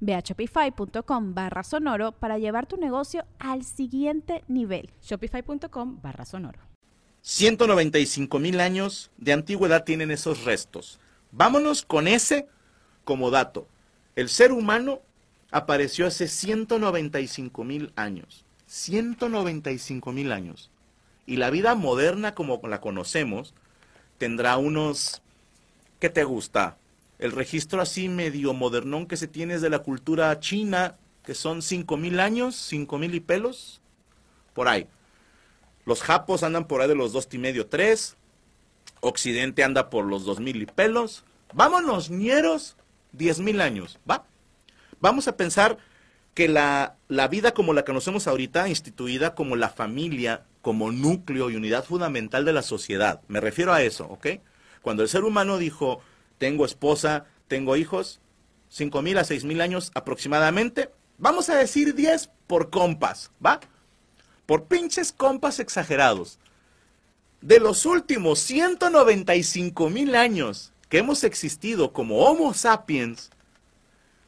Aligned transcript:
Ve 0.00 0.14
a 0.14 0.20
shopify.com 0.20 1.34
barra 1.34 1.62
sonoro 1.62 2.12
para 2.12 2.38
llevar 2.38 2.66
tu 2.66 2.76
negocio 2.76 3.24
al 3.38 3.64
siguiente 3.64 4.44
nivel. 4.48 4.90
Shopify.com 5.02 6.00
barra 6.02 6.24
sonoro. 6.24 6.60
195 7.22 8.38
mil 8.38 8.60
años 8.60 9.10
de 9.18 9.32
antigüedad 9.32 9.84
tienen 9.84 10.10
esos 10.10 10.44
restos. 10.44 10.98
Vámonos 11.30 11.82
con 11.82 12.08
ese 12.08 12.46
como 13.04 13.30
dato. 13.30 13.68
El 14.16 14.28
ser 14.28 14.52
humano 14.52 15.00
apareció 15.50 16.06
hace 16.06 16.28
195 16.28 17.64
mil 17.64 17.92
años. 17.96 18.44
195 18.66 20.12
mil 20.12 20.32
años. 20.32 20.70
Y 21.26 21.36
la 21.36 21.50
vida 21.50 21.74
moderna 21.74 22.34
como 22.34 22.60
la 22.64 22.80
conocemos 22.80 23.54
tendrá 24.18 24.56
unos... 24.56 25.22
¿Qué 26.00 26.08
te 26.08 26.24
gusta? 26.24 26.76
El 27.18 27.32
registro 27.32 27.80
así 27.80 28.08
medio 28.08 28.54
modernón 28.54 29.06
que 29.06 29.16
se 29.16 29.26
tiene 29.26 29.54
es 29.54 29.60
de 29.60 29.70
la 29.70 29.80
cultura 29.80 30.38
china, 30.38 30.96
que 31.24 31.34
son 31.34 31.60
5.000 31.60 32.20
años, 32.20 32.72
5.000 32.72 33.14
y 33.14 33.20
pelos, 33.20 33.80
por 34.54 34.68
ahí. 34.68 34.86
Los 35.84 36.02
japos 36.02 36.42
andan 36.42 36.66
por 36.66 36.80
ahí 36.80 36.88
de 36.88 36.94
los 36.94 37.12
dos 37.12 37.28
y 37.32 37.38
medio, 37.38 37.66
tres. 37.66 38.16
Occidente 39.00 39.64
anda 39.64 39.90
por 39.90 40.04
los 40.04 40.26
2.000 40.26 40.62
y 40.62 40.66
pelos. 40.66 41.24
Vámonos, 41.52 42.10
ñeros, 42.10 42.76
10.000 43.16 43.60
años, 43.62 43.98
¿va? 44.08 44.24
Vamos 45.00 45.28
a 45.28 45.36
pensar 45.36 45.78
que 46.34 46.48
la, 46.48 46.96
la 47.08 47.26
vida 47.28 47.52
como 47.52 47.72
la 47.72 47.84
conocemos 47.84 48.26
ahorita, 48.26 48.68
instituida 48.68 49.34
como 49.34 49.56
la 49.56 49.70
familia, 49.70 50.44
como 50.62 50.92
núcleo 50.92 51.50
y 51.50 51.56
unidad 51.56 51.84
fundamental 51.84 52.44
de 52.44 52.52
la 52.52 52.62
sociedad. 52.62 53.22
Me 53.28 53.40
refiero 53.40 53.72
a 53.72 53.82
eso, 53.82 54.06
¿ok? 54.06 54.26
Cuando 54.82 55.02
el 55.02 55.08
ser 55.08 55.24
humano 55.24 55.58
dijo, 55.58 56.00
tengo 56.38 56.64
esposa, 56.64 57.26
tengo 57.48 57.76
hijos, 57.76 58.20
cinco 58.68 59.02
mil 59.02 59.18
a 59.18 59.24
seis 59.24 59.44
mil 59.44 59.60
años 59.60 59.90
aproximadamente. 59.94 60.90
Vamos 61.18 61.50
a 61.50 61.56
decir 61.56 61.94
10 61.96 62.30
por 62.46 62.70
compas, 62.70 63.32
¿va? 63.44 63.58
Por 64.46 64.66
pinches 64.66 65.10
compas 65.10 65.58
exagerados. 65.58 66.38
De 67.40 67.58
los 67.58 67.86
últimos 67.86 68.38
195 68.38 69.90
mil 69.90 70.14
años 70.14 70.72
que 70.88 70.98
hemos 70.98 71.24
existido 71.24 71.92
como 71.92 72.20
Homo 72.20 72.54
sapiens, 72.54 73.30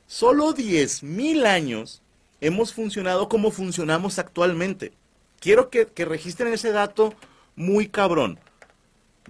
solo 0.08 0.52
10 0.52 1.04
mil 1.04 1.46
años 1.46 2.02
hemos 2.40 2.74
funcionado 2.74 3.28
como 3.28 3.52
funcionamos 3.52 4.18
actualmente. 4.18 4.92
Quiero 5.38 5.70
que, 5.70 5.86
que 5.86 6.04
registren 6.04 6.52
ese 6.52 6.72
dato 6.72 7.14
muy 7.54 7.88
cabrón. 7.88 8.40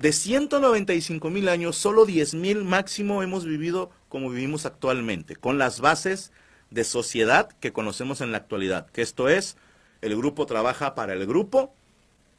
De 0.00 0.12
195 0.12 1.28
mil 1.28 1.46
años, 1.50 1.76
solo 1.76 2.06
10 2.06 2.32
mil 2.32 2.64
máximo 2.64 3.22
hemos 3.22 3.44
vivido 3.44 3.90
como 4.08 4.30
vivimos 4.30 4.64
actualmente, 4.64 5.36
con 5.36 5.58
las 5.58 5.80
bases 5.80 6.32
de 6.70 6.84
sociedad 6.84 7.50
que 7.60 7.74
conocemos 7.74 8.22
en 8.22 8.32
la 8.32 8.38
actualidad. 8.38 8.86
Que 8.92 9.02
esto 9.02 9.28
es, 9.28 9.58
el 10.00 10.16
grupo 10.16 10.46
trabaja 10.46 10.94
para 10.94 11.12
el 11.12 11.26
grupo, 11.26 11.74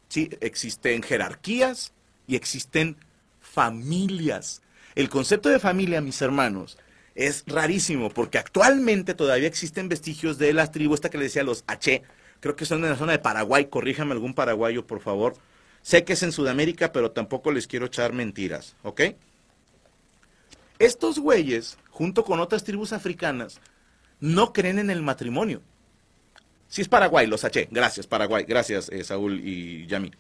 ¿sí? 0.09 0.31
existen 0.41 1.03
jerarquías 1.03 1.93
y 2.25 2.35
existen 2.35 2.97
familias. 3.41 4.63
El 4.95 5.09
concepto 5.09 5.49
de 5.49 5.59
familia, 5.59 6.01
mis 6.01 6.19
hermanos, 6.23 6.79
es 7.13 7.43
rarísimo 7.45 8.09
porque 8.09 8.39
actualmente 8.39 9.13
todavía 9.13 9.47
existen 9.47 9.87
vestigios 9.87 10.39
de 10.39 10.51
las 10.53 10.71
tribus, 10.71 10.95
esta 10.95 11.11
que 11.11 11.19
le 11.19 11.25
decía 11.25 11.43
los 11.43 11.63
H, 11.67 12.01
creo 12.39 12.55
que 12.55 12.65
son 12.65 12.83
en 12.83 12.89
la 12.89 12.97
zona 12.97 13.11
de 13.11 13.19
Paraguay, 13.19 13.65
corríjame 13.65 14.13
algún 14.13 14.33
paraguayo, 14.33 14.87
por 14.87 14.99
favor 14.99 15.35
Sé 15.81 16.03
que 16.03 16.13
es 16.13 16.23
en 16.23 16.31
Sudamérica, 16.31 16.91
pero 16.91 17.11
tampoco 17.11 17.51
les 17.51 17.67
quiero 17.67 17.87
echar 17.87 18.13
mentiras, 18.13 18.75
¿ok? 18.83 19.01
Estos 20.79 21.19
güeyes, 21.19 21.77
junto 21.89 22.23
con 22.23 22.39
otras 22.39 22.63
tribus 22.63 22.93
africanas, 22.93 23.59
no 24.19 24.53
creen 24.53 24.79
en 24.79 24.89
el 24.89 25.01
matrimonio. 25.01 25.61
Si 26.67 26.81
es 26.81 26.87
Paraguay, 26.87 27.27
los 27.27 27.43
haché. 27.43 27.67
Gracias, 27.69 28.07
Paraguay. 28.07 28.45
Gracias, 28.47 28.89
eh, 28.89 29.03
Saúl 29.03 29.41
y 29.43 29.85
Yami. 29.87 30.11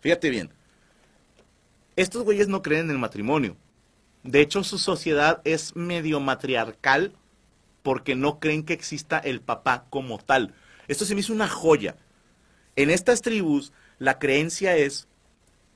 Fíjate 0.00 0.30
bien. 0.30 0.50
Estos 1.96 2.22
güeyes 2.24 2.48
no 2.48 2.60
creen 2.60 2.84
en 2.84 2.90
el 2.90 2.98
matrimonio. 2.98 3.56
De 4.22 4.40
hecho, 4.40 4.62
su 4.62 4.78
sociedad 4.78 5.40
es 5.44 5.74
medio 5.74 6.20
matriarcal 6.20 7.14
porque 7.82 8.14
no 8.14 8.40
creen 8.40 8.64
que 8.64 8.74
exista 8.74 9.18
el 9.18 9.40
papá 9.40 9.86
como 9.88 10.18
tal. 10.18 10.52
Esto 10.88 11.04
se 11.04 11.14
me 11.14 11.20
hizo 11.20 11.32
una 11.32 11.48
joya. 11.48 11.96
En 12.74 12.90
estas 12.90 13.22
tribus, 13.22 13.72
la 13.98 14.18
creencia 14.18 14.76
es 14.76 15.08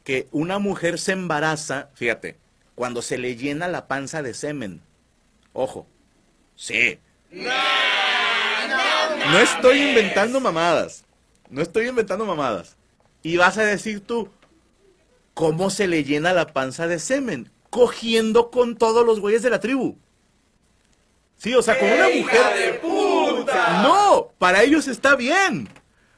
que 0.05 0.29
una 0.33 0.59
mujer 0.59 0.99
se 0.99 1.13
embaraza, 1.13 1.91
fíjate, 1.95 2.37
cuando 2.75 3.03
se 3.03 3.19
le 3.19 3.37
llena 3.37 3.69
la 3.69 3.87
panza 3.87 4.23
de 4.23 4.35
semen. 4.35 4.81
Ojo, 5.53 5.87
sí. 6.57 6.99
No, 7.31 7.51
estoy 9.39 9.83
inventando 9.83 10.41
mamadas. 10.41 11.05
No 11.49 11.63
estoy 11.63 11.89
inventando 11.89 12.25
mamadas. 12.25 12.77
Y 13.23 13.37
vas 13.37 13.59
a 13.59 13.65
decir 13.65 14.01
tú, 14.01 14.31
¿cómo 15.35 15.71
se 15.71 15.87
le 15.89 16.05
llena 16.05 16.33
la 16.33 16.47
panza 16.53 16.87
de 16.87 16.99
semen? 16.99 17.51
Cogiendo 17.69 18.51
con 18.51 18.77
todos 18.77 19.05
los 19.05 19.21
güeyes 19.21 19.43
de 19.43 19.51
la 19.51 19.61
tribu. 19.61 19.97
Sí, 21.37 21.55
o 21.55 21.63
sea, 21.63 21.79
con 21.79 21.91
una 21.91 22.09
mujer. 22.09 22.59
de 22.59 22.73
puta! 22.75 23.83
No, 23.83 24.31
para 24.39 24.63
ellos 24.63 24.89
está 24.89 25.17
bien. 25.17 25.69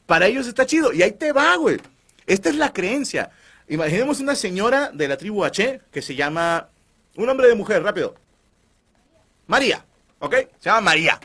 Para 0.06 0.26
ellos 0.26 0.46
está 0.46 0.66
chido. 0.66 0.92
Y 0.92 1.02
ahí 1.02 1.12
te 1.12 1.32
va, 1.32 1.56
güey. 1.56 1.78
Esta 2.32 2.48
es 2.48 2.56
la 2.56 2.72
creencia. 2.72 3.30
Imaginemos 3.68 4.20
una 4.20 4.34
señora 4.34 4.90
de 4.90 5.06
la 5.06 5.18
tribu 5.18 5.44
H 5.44 5.82
que 5.92 6.00
se 6.00 6.14
llama. 6.14 6.70
Un 7.14 7.28
hombre 7.28 7.46
de 7.46 7.54
mujer, 7.54 7.82
rápido. 7.82 8.14
María. 9.48 9.84
¿Ok? 10.18 10.36
Se 10.58 10.70
llama 10.70 10.80
María. 10.80 11.20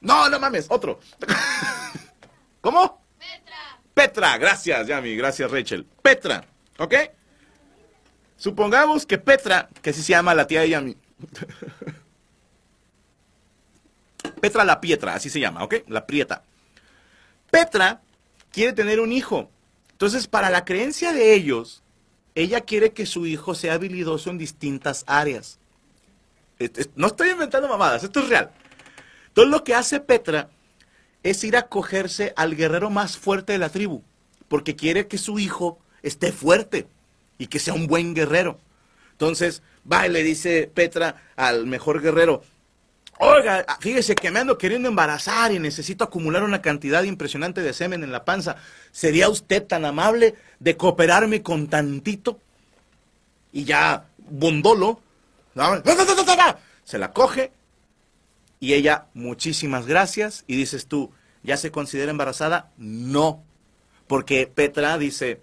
No, 0.00 0.28
no 0.28 0.38
mames, 0.38 0.66
otro. 0.68 1.00
¿Cómo? 2.60 3.02
Petra. 3.18 3.80
Petra, 3.94 4.38
gracias, 4.38 4.86
Yami, 4.86 5.16
gracias, 5.16 5.50
Rachel. 5.50 5.84
Petra, 6.02 6.44
¿ok? 6.78 6.94
Supongamos 8.36 9.06
que 9.06 9.18
Petra, 9.18 9.68
que 9.82 9.90
así 9.90 10.02
se 10.02 10.12
llama 10.12 10.36
la 10.36 10.46
tía 10.46 10.60
de 10.60 10.68
Yami. 10.68 10.96
Petra 14.40 14.64
la 14.64 14.80
Pietra, 14.80 15.14
así 15.14 15.30
se 15.30 15.40
llama, 15.40 15.64
¿ok? 15.64 15.74
La 15.88 16.06
Prieta. 16.06 16.44
Petra 17.50 18.02
quiere 18.52 18.72
tener 18.72 19.00
un 19.00 19.10
hijo. 19.10 19.50
Entonces, 19.96 20.26
para 20.26 20.50
la 20.50 20.66
creencia 20.66 21.14
de 21.14 21.32
ellos, 21.32 21.82
ella 22.34 22.60
quiere 22.60 22.92
que 22.92 23.06
su 23.06 23.24
hijo 23.24 23.54
sea 23.54 23.72
habilidoso 23.72 24.28
en 24.28 24.36
distintas 24.36 25.04
áreas. 25.06 25.58
No 26.94 27.06
estoy 27.06 27.30
inventando 27.30 27.66
mamadas, 27.66 28.04
esto 28.04 28.20
es 28.20 28.28
real. 28.28 28.50
Entonces, 29.28 29.50
lo 29.50 29.64
que 29.64 29.74
hace 29.74 30.00
Petra 30.00 30.50
es 31.22 31.42
ir 31.44 31.56
a 31.56 31.68
cogerse 31.68 32.34
al 32.36 32.56
guerrero 32.56 32.90
más 32.90 33.16
fuerte 33.16 33.54
de 33.54 33.58
la 33.58 33.70
tribu, 33.70 34.02
porque 34.48 34.76
quiere 34.76 35.06
que 35.06 35.16
su 35.16 35.38
hijo 35.38 35.78
esté 36.02 36.30
fuerte 36.30 36.86
y 37.38 37.46
que 37.46 37.58
sea 37.58 37.72
un 37.72 37.86
buen 37.86 38.14
guerrero. 38.14 38.60
Entonces, 39.12 39.62
va 39.90 40.06
y 40.06 40.10
le 40.10 40.22
dice 40.22 40.70
Petra 40.74 41.24
al 41.36 41.64
mejor 41.64 42.02
guerrero, 42.02 42.42
Oiga, 43.18 43.64
fíjese 43.80 44.14
que 44.14 44.30
me 44.30 44.40
ando 44.40 44.58
queriendo 44.58 44.88
embarazar 44.88 45.52
y 45.52 45.58
necesito 45.58 46.04
acumular 46.04 46.42
una 46.42 46.60
cantidad 46.60 47.02
impresionante 47.02 47.62
de 47.62 47.72
semen 47.72 48.04
en 48.04 48.12
la 48.12 48.24
panza. 48.24 48.56
¿Sería 48.92 49.28
usted 49.28 49.64
tan 49.64 49.84
amable 49.84 50.34
de 50.60 50.76
cooperarme 50.76 51.42
con 51.42 51.68
tantito? 51.68 52.38
Y 53.52 53.64
ya, 53.64 54.06
bondolo, 54.18 55.00
se 56.84 56.98
la 56.98 57.12
coge 57.12 57.52
y 58.60 58.74
ella, 58.74 59.06
muchísimas 59.14 59.86
gracias. 59.86 60.44
Y 60.46 60.56
dices 60.56 60.86
tú, 60.86 61.10
¿ya 61.42 61.56
se 61.56 61.70
considera 61.70 62.10
embarazada? 62.10 62.70
No, 62.76 63.42
porque 64.06 64.46
Petra 64.46 64.98
dice, 64.98 65.40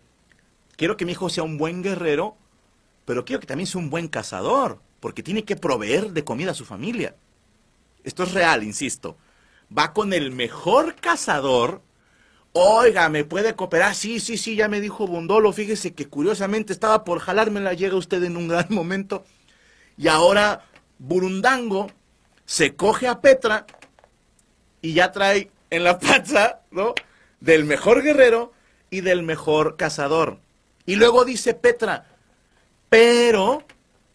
quiero 0.75 0.97
que 0.97 1.05
mi 1.05 1.13
hijo 1.13 1.29
sea 1.29 1.43
un 1.43 1.57
buen 1.57 1.81
guerrero, 1.81 2.37
pero 3.05 3.25
quiero 3.25 3.39
que 3.39 3.47
también 3.47 3.67
sea 3.67 3.81
un 3.81 3.89
buen 3.89 4.07
cazador, 4.07 4.79
porque 4.99 5.23
tiene 5.23 5.43
que 5.43 5.55
proveer 5.55 6.11
de 6.11 6.23
comida 6.23 6.51
a 6.51 6.55
su 6.55 6.65
familia. 6.65 7.15
Esto 8.03 8.23
es 8.23 8.33
real, 8.33 8.63
insisto. 8.63 9.17
Va 9.75 9.93
con 9.93 10.13
el 10.13 10.31
mejor 10.31 10.95
cazador. 10.95 11.81
Oiga, 12.51 13.09
¿me 13.09 13.23
puede 13.23 13.55
cooperar? 13.55 13.95
Sí, 13.95 14.19
sí, 14.19 14.37
sí, 14.37 14.55
ya 14.55 14.67
me 14.67 14.81
dijo 14.81 15.07
Bondolo. 15.07 15.53
Fíjese 15.53 15.93
que 15.93 16.07
curiosamente 16.07 16.73
estaba 16.73 17.03
por 17.03 17.19
jalármela. 17.19 17.73
Llega 17.73 17.95
usted 17.95 18.23
en 18.23 18.37
un 18.37 18.47
gran 18.47 18.67
momento. 18.69 19.23
Y 19.97 20.07
ahora 20.07 20.65
Burundango 20.99 21.89
se 22.45 22.75
coge 22.75 23.07
a 23.07 23.21
Petra 23.21 23.65
y 24.81 24.93
ya 24.93 25.11
trae 25.11 25.49
en 25.69 25.83
la 25.83 25.99
panza, 25.99 26.61
¿no? 26.71 26.93
Del 27.39 27.65
mejor 27.65 28.03
guerrero 28.03 28.53
y 28.89 29.01
del 29.01 29.23
mejor 29.23 29.75
cazador. 29.75 30.39
Y 30.85 30.95
luego 30.97 31.25
dice 31.25 31.53
Petra, 31.53 32.05
pero 32.89 33.63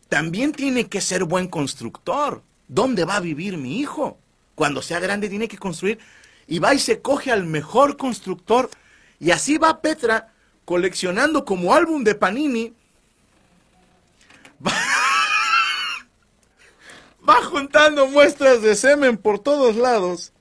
también 0.08 0.52
tiene 0.52 0.88
que 0.88 1.00
ser 1.00 1.25
buen 1.25 1.49
constructor. 1.49 2.43
¿Dónde 2.69 3.05
va 3.05 3.17
a 3.17 3.20
vivir 3.20 3.56
mi 3.56 3.81
hijo? 3.81 4.19
Cuando 4.55 4.82
sea 4.82 5.00
grande 5.00 5.29
tiene 5.29 5.49
que 5.49 5.59
construir. 5.59 5.99
Y 6.47 6.59
va 6.59 6.75
y 6.75 6.79
se 6.79 7.00
coge 7.00 7.32
al 7.32 7.44
mejor 7.44 7.97
constructor. 7.97 8.70
Y 9.19 9.31
así 9.31 9.59
va 9.59 9.81
Petra 9.81 10.32
coleccionando 10.65 11.44
como 11.44 11.75
álbum 11.75 12.05
de 12.05 12.15
Panini. 12.15 12.75
Va, 14.65 14.73
va 17.29 17.43
juntando 17.44 18.06
muestras 18.06 18.62
de 18.62 18.76
semen 18.76 19.17
por 19.17 19.38
todos 19.38 19.76
lados. 19.76 20.32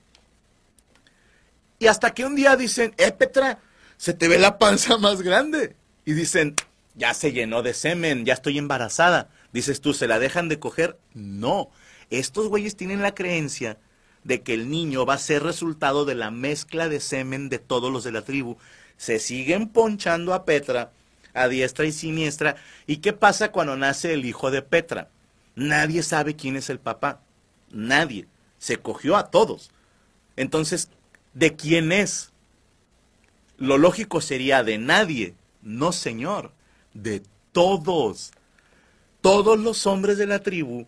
Y 1.78 1.86
hasta 1.86 2.12
que 2.12 2.24
un 2.24 2.34
día 2.34 2.56
dicen, 2.56 2.94
eh, 2.98 3.12
Petra, 3.12 3.60
se 3.96 4.12
te 4.12 4.28
ve 4.28 4.38
la 4.38 4.58
panza 4.58 4.98
más 4.98 5.22
grande. 5.22 5.76
Y 6.04 6.12
dicen, 6.12 6.54
ya 6.94 7.14
se 7.14 7.32
llenó 7.32 7.62
de 7.62 7.74
semen, 7.74 8.24
ya 8.24 8.34
estoy 8.34 8.58
embarazada. 8.58 9.30
Dices 9.52 9.80
tú, 9.80 9.94
¿se 9.94 10.08
la 10.08 10.18
dejan 10.18 10.48
de 10.48 10.58
coger? 10.58 10.98
No. 11.14 11.70
Estos 12.10 12.48
güeyes 12.48 12.76
tienen 12.76 13.02
la 13.02 13.14
creencia 13.14 13.78
de 14.24 14.42
que 14.42 14.54
el 14.54 14.70
niño 14.70 15.06
va 15.06 15.14
a 15.14 15.18
ser 15.18 15.42
resultado 15.42 16.04
de 16.04 16.14
la 16.14 16.30
mezcla 16.30 16.88
de 16.88 17.00
semen 17.00 17.48
de 17.48 17.58
todos 17.58 17.92
los 17.92 18.04
de 18.04 18.12
la 18.12 18.22
tribu. 18.22 18.56
Se 18.96 19.18
siguen 19.18 19.68
ponchando 19.68 20.34
a 20.34 20.44
Petra 20.44 20.92
a 21.34 21.48
diestra 21.48 21.86
y 21.86 21.92
siniestra. 21.92 22.56
¿Y 22.86 22.98
qué 22.98 23.12
pasa 23.12 23.52
cuando 23.52 23.76
nace 23.76 24.12
el 24.12 24.24
hijo 24.24 24.50
de 24.50 24.62
Petra? 24.62 25.08
Nadie 25.54 26.02
sabe 26.02 26.36
quién 26.36 26.56
es 26.56 26.70
el 26.70 26.78
papá. 26.78 27.20
Nadie. 27.70 28.26
Se 28.58 28.78
cogió 28.78 29.16
a 29.16 29.30
todos. 29.30 29.70
Entonces, 30.36 30.88
¿de 31.34 31.54
quién 31.56 31.92
es? 31.92 32.32
Lo 33.56 33.78
lógico 33.78 34.20
sería 34.20 34.62
de 34.62 34.78
nadie. 34.78 35.34
No, 35.62 35.92
señor. 35.92 36.52
De 36.94 37.22
todos. 37.52 38.32
Todos 39.20 39.58
los 39.58 39.86
hombres 39.86 40.18
de 40.18 40.26
la 40.26 40.42
tribu 40.42 40.86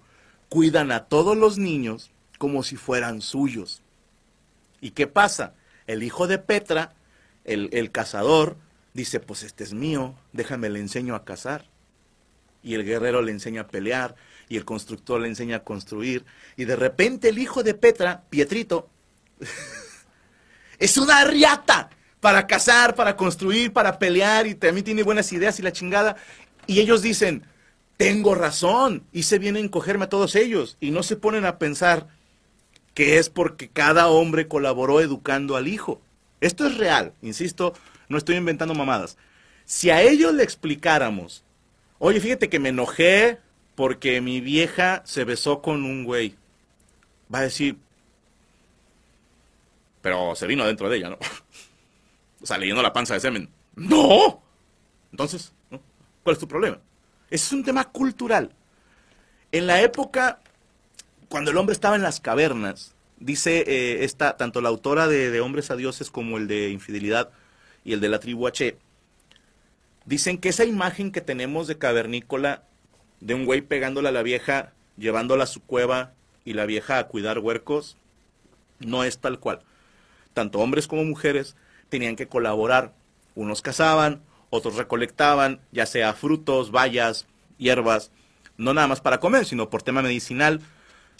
cuidan 0.50 0.92
a 0.92 1.04
todos 1.04 1.38
los 1.38 1.56
niños 1.56 2.10
como 2.36 2.62
si 2.62 2.76
fueran 2.76 3.22
suyos. 3.22 3.80
¿Y 4.82 4.90
qué 4.90 5.06
pasa? 5.06 5.54
El 5.86 6.02
hijo 6.02 6.26
de 6.26 6.38
Petra, 6.38 6.94
el, 7.44 7.90
cazador, 7.90 8.56
dice, 8.92 9.20
pues 9.20 9.42
este 9.42 9.64
es 9.64 9.72
mío, 9.72 10.14
déjame 10.32 10.68
le 10.68 10.80
enseño 10.80 11.14
a 11.14 11.24
cazar. 11.24 11.64
Y 12.62 12.74
el 12.74 12.84
guerrero 12.84 13.22
le 13.22 13.32
enseña 13.32 13.62
a 13.62 13.68
pelear, 13.68 14.16
y 14.48 14.56
el 14.56 14.64
constructor 14.64 15.20
le 15.20 15.28
enseña 15.28 15.56
a 15.56 15.64
construir. 15.64 16.26
Y 16.56 16.64
de 16.64 16.76
repente 16.76 17.28
el 17.28 17.38
hijo 17.38 17.62
de 17.62 17.74
Petra, 17.74 18.24
Pietrito, 18.28 18.90
es 20.78 20.98
una 20.98 21.24
riata 21.24 21.90
para 22.20 22.46
cazar, 22.46 22.94
para 22.94 23.16
construir, 23.16 23.72
para 23.72 23.98
pelear, 23.98 24.46
y 24.46 24.54
también 24.54 24.84
tiene 24.84 25.04
buenas 25.04 25.32
ideas 25.32 25.58
y 25.58 25.62
la 25.62 25.72
chingada. 25.72 26.16
Y 26.66 26.80
ellos 26.80 27.02
dicen, 27.02 27.44
tengo 28.00 28.34
razón, 28.34 29.04
y 29.12 29.24
se 29.24 29.38
vienen 29.38 29.66
a 29.66 29.70
cogerme 29.70 30.06
a 30.06 30.08
todos 30.08 30.34
ellos, 30.34 30.78
y 30.80 30.90
no 30.90 31.02
se 31.02 31.16
ponen 31.16 31.44
a 31.44 31.58
pensar 31.58 32.06
que 32.94 33.18
es 33.18 33.28
porque 33.28 33.68
cada 33.68 34.08
hombre 34.08 34.48
colaboró 34.48 35.02
educando 35.02 35.54
al 35.54 35.68
hijo. 35.68 36.00
Esto 36.40 36.66
es 36.66 36.78
real, 36.78 37.12
insisto, 37.20 37.74
no 38.08 38.16
estoy 38.16 38.36
inventando 38.36 38.74
mamadas. 38.74 39.18
Si 39.66 39.90
a 39.90 40.00
ellos 40.00 40.32
le 40.32 40.42
explicáramos, 40.42 41.44
oye, 41.98 42.20
fíjate 42.20 42.48
que 42.48 42.58
me 42.58 42.70
enojé 42.70 43.36
porque 43.74 44.22
mi 44.22 44.40
vieja 44.40 45.02
se 45.04 45.24
besó 45.24 45.60
con 45.60 45.84
un 45.84 46.04
güey, 46.04 46.36
va 47.32 47.40
a 47.40 47.42
decir, 47.42 47.76
pero 50.00 50.34
se 50.36 50.46
vino 50.46 50.62
adentro 50.62 50.88
de 50.88 50.96
ella, 50.96 51.10
¿no? 51.10 51.18
o 52.40 52.46
sea, 52.46 52.56
leyendo 52.56 52.80
la 52.80 52.94
panza 52.94 53.12
de 53.12 53.20
semen. 53.20 53.50
¡No! 53.76 54.42
Entonces, 55.12 55.52
¿cuál 56.22 56.32
es 56.32 56.40
tu 56.40 56.48
problema? 56.48 56.80
Es 57.30 57.52
un 57.52 57.64
tema 57.64 57.84
cultural. 57.84 58.50
En 59.52 59.66
la 59.66 59.80
época, 59.82 60.40
cuando 61.28 61.50
el 61.52 61.56
hombre 61.56 61.72
estaba 61.72 61.96
en 61.96 62.02
las 62.02 62.20
cavernas, 62.20 62.94
dice 63.20 63.64
eh, 63.66 64.04
esta, 64.04 64.36
tanto 64.36 64.60
la 64.60 64.68
autora 64.68 65.06
de, 65.06 65.40
Hombres 65.40 65.70
a 65.70 65.76
Dioses 65.76 66.10
como 66.10 66.38
el 66.38 66.48
de 66.48 66.70
Infidelidad 66.70 67.30
y 67.84 67.92
el 67.92 68.00
de 68.00 68.08
la 68.08 68.18
tribu 68.18 68.48
H, 68.48 68.76
dicen 70.06 70.38
que 70.38 70.48
esa 70.48 70.64
imagen 70.64 71.12
que 71.12 71.20
tenemos 71.20 71.68
de 71.68 71.78
cavernícola, 71.78 72.64
de 73.20 73.34
un 73.34 73.44
güey 73.44 73.60
pegándole 73.60 74.08
a 74.08 74.12
la 74.12 74.22
vieja, 74.22 74.72
llevándola 74.96 75.44
a 75.44 75.48
su 75.48 75.62
cueva 75.62 76.12
y 76.44 76.54
la 76.54 76.66
vieja 76.66 76.98
a 76.98 77.06
cuidar 77.06 77.38
huercos, 77.38 77.96
no 78.80 79.04
es 79.04 79.18
tal 79.18 79.38
cual. 79.38 79.60
Tanto 80.34 80.58
hombres 80.58 80.88
como 80.88 81.04
mujeres 81.04 81.54
tenían 81.90 82.16
que 82.16 82.26
colaborar. 82.26 82.92
Unos 83.34 83.62
cazaban, 83.62 84.22
otros 84.50 84.76
recolectaban, 84.76 85.60
ya 85.72 85.86
sea 85.86 86.12
frutos, 86.12 86.70
bayas, 86.70 87.26
hierbas, 87.56 88.10
no 88.56 88.74
nada 88.74 88.88
más 88.88 89.00
para 89.00 89.20
comer, 89.20 89.46
sino 89.46 89.70
por 89.70 89.82
tema 89.82 90.02
medicinal. 90.02 90.60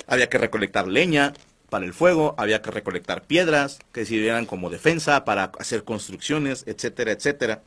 Había 0.06 0.28
que 0.28 0.38
recolectar 0.38 0.88
leña 0.88 1.32
para 1.70 1.84
el 1.84 1.94
fuego, 1.94 2.34
había 2.36 2.60
que 2.60 2.70
recolectar 2.70 3.22
piedras 3.22 3.78
que 3.92 4.04
sirvieran 4.04 4.44
como 4.44 4.70
defensa 4.70 5.24
para 5.24 5.52
hacer 5.58 5.84
construcciones, 5.84 6.64
etcétera, 6.66 7.12
etcétera. 7.12 7.62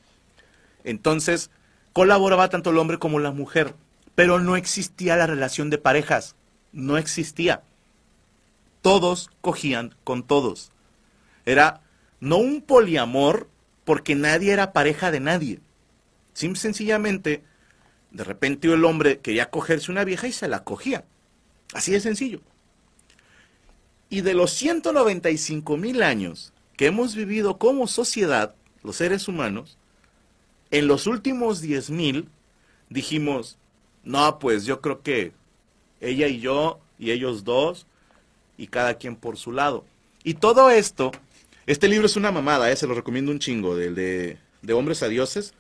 Entonces, 0.84 1.50
colaboraba 1.94 2.50
tanto 2.50 2.70
el 2.70 2.78
hombre 2.78 3.00
como 3.00 3.20
la 3.20 3.32
mujer, 3.32 3.74
pero 4.16 4.40
no 4.40 4.56
existía 4.56 5.16
la 5.16 5.28
relación 5.28 5.70
de 5.70 5.78
parejas, 5.78 6.36
no 6.72 6.98
existía. 6.98 7.64
Todos 8.82 9.30
cogían 9.42 9.96
con 10.04 10.24
todos. 10.24 10.72
Era 11.46 11.82
no 12.20 12.38
un 12.38 12.62
poliamor, 12.62 13.48
porque 13.86 14.16
nadie 14.16 14.52
era 14.52 14.74
pareja 14.74 15.12
de 15.12 15.20
nadie. 15.20 15.60
Sim 16.34 16.56
sencillamente, 16.56 17.44
de 18.12 18.24
repente 18.24 18.72
el 18.72 18.86
hombre 18.86 19.20
quería 19.20 19.50
cogerse 19.50 19.92
una 19.92 20.04
vieja 20.04 20.28
y 20.28 20.32
se 20.32 20.48
la 20.48 20.64
cogía. 20.64 21.06
Así 21.74 21.92
de 21.92 22.00
sencillo. 22.00 22.42
Y 24.10 24.22
de 24.22 24.34
los 24.34 24.52
195 24.52 25.78
mil 25.78 26.04
años 26.04 26.54
que 26.78 26.88
hemos 26.88 27.16
vivido 27.16 27.58
como 27.58 27.88
sociedad, 27.88 28.56
los 28.84 28.98
seres 28.98 29.28
humanos, 29.28 29.78
en 30.72 30.88
los 30.88 31.08
últimos 31.08 31.62
10 31.62 31.90
mil 31.92 32.30
dijimos, 32.90 33.58
no, 34.04 34.40
pues 34.40 34.66
yo 34.66 34.82
creo 34.82 35.02
que 35.02 35.32
ella 36.02 36.28
y 36.28 36.40
yo 36.40 36.80
y 37.00 37.12
ellos 37.12 37.44
dos 37.44 37.86
y 38.58 38.68
cada 38.68 38.96
quien 38.96 39.16
por 39.16 39.38
su 39.38 39.52
lado. 39.52 39.86
Y 40.24 40.36
todo 40.36 40.70
esto 40.70 41.12
este 41.66 41.88
libro 41.88 42.06
es 42.06 42.16
una 42.16 42.32
mamada, 42.32 42.72
eh, 42.72 42.76
se 42.76 42.88
lo 42.88 42.94
recomiendo 42.94 43.32
un 43.32 43.40
chingo, 43.40 43.76
del 43.76 43.96
de, 43.96 44.38
de 44.62 44.74
Hombres 44.74 45.04
a 45.04 45.08
Dioses, 45.08 45.54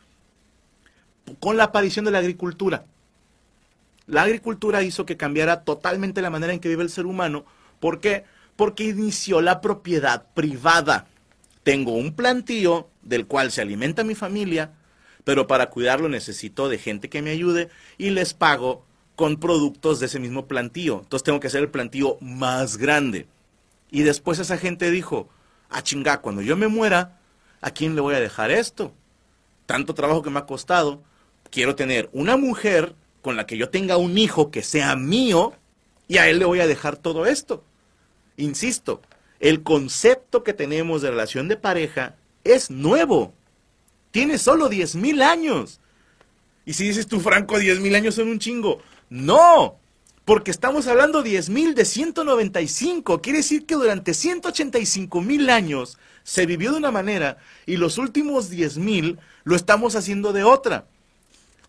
con 1.39 1.57
la 1.57 1.65
aparición 1.65 2.05
de 2.05 2.11
la 2.11 2.19
agricultura. 2.19 2.85
La 4.05 4.23
agricultura 4.23 4.83
hizo 4.83 5.05
que 5.05 5.17
cambiara 5.17 5.63
totalmente 5.63 6.21
la 6.21 6.29
manera 6.29 6.53
en 6.53 6.59
que 6.59 6.69
vive 6.69 6.83
el 6.83 6.89
ser 6.89 7.05
humano. 7.05 7.45
¿Por 7.79 8.01
qué? 8.01 8.25
Porque 8.55 8.83
inició 8.83 9.41
la 9.41 9.61
propiedad 9.61 10.25
privada. 10.33 11.07
Tengo 11.63 11.93
un 11.93 12.13
plantío 12.13 12.89
del 13.01 13.25
cual 13.25 13.51
se 13.51 13.61
alimenta 13.61 14.03
mi 14.03 14.15
familia, 14.15 14.71
pero 15.23 15.47
para 15.47 15.69
cuidarlo 15.69 16.09
necesito 16.09 16.67
de 16.67 16.77
gente 16.77 17.09
que 17.09 17.21
me 17.21 17.31
ayude 17.31 17.69
y 17.97 18.09
les 18.09 18.33
pago 18.33 18.85
con 19.15 19.37
productos 19.37 19.99
de 19.99 20.07
ese 20.07 20.19
mismo 20.19 20.47
plantío. 20.47 20.99
Entonces 21.03 21.23
tengo 21.23 21.39
que 21.39 21.47
hacer 21.47 21.61
el 21.61 21.69
plantío 21.69 22.17
más 22.19 22.77
grande. 22.77 23.27
Y 23.89 24.01
después 24.01 24.39
esa 24.39 24.57
gente 24.57 24.91
dijo, 24.91 25.29
a 25.73 25.81
chingar, 25.83 26.21
cuando 26.21 26.41
yo 26.41 26.55
me 26.55 26.67
muera, 26.67 27.19
¿a 27.61 27.71
quién 27.71 27.95
le 27.95 28.01
voy 28.01 28.15
a 28.15 28.19
dejar 28.19 28.51
esto? 28.51 28.93
Tanto 29.65 29.93
trabajo 29.93 30.21
que 30.21 30.29
me 30.29 30.39
ha 30.39 30.45
costado. 30.45 31.01
Quiero 31.49 31.75
tener 31.75 32.09
una 32.13 32.37
mujer 32.37 32.95
con 33.21 33.35
la 33.35 33.45
que 33.45 33.57
yo 33.57 33.69
tenga 33.69 33.97
un 33.97 34.17
hijo 34.17 34.51
que 34.51 34.63
sea 34.63 34.95
mío 34.95 35.53
y 36.07 36.17
a 36.17 36.29
él 36.29 36.39
le 36.39 36.45
voy 36.45 36.59
a 36.59 36.67
dejar 36.67 36.97
todo 36.97 37.25
esto. 37.25 37.63
Insisto, 38.37 39.01
el 39.39 39.63
concepto 39.63 40.43
que 40.43 40.53
tenemos 40.53 41.01
de 41.01 41.11
relación 41.11 41.47
de 41.47 41.57
pareja 41.57 42.15
es 42.43 42.69
nuevo. 42.69 43.33
Tiene 44.11 44.37
solo 44.37 44.69
10 44.69 44.95
mil 44.95 45.21
años. 45.21 45.79
Y 46.65 46.73
si 46.73 46.85
dices 46.85 47.07
tú, 47.07 47.19
Franco, 47.19 47.57
10 47.57 47.79
mil 47.79 47.95
años 47.95 48.15
son 48.15 48.29
un 48.29 48.39
chingo. 48.39 48.79
No, 49.09 49.79
Porque 50.25 50.51
estamos 50.51 50.87
hablando 50.87 51.23
10.000 51.23 51.73
de 51.73 51.85
195. 51.85 53.21
Quiere 53.21 53.39
decir 53.39 53.65
que 53.65 53.75
durante 53.75 54.13
185 54.13 55.21
mil 55.21 55.49
años 55.49 55.97
se 56.23 56.45
vivió 56.45 56.71
de 56.71 56.77
una 56.77 56.91
manera 56.91 57.37
y 57.65 57.75
los 57.75 57.97
últimos 57.97 58.49
10.000 58.49 59.17
lo 59.43 59.55
estamos 59.55 59.95
haciendo 59.95 60.31
de 60.31 60.43
otra. 60.43 60.87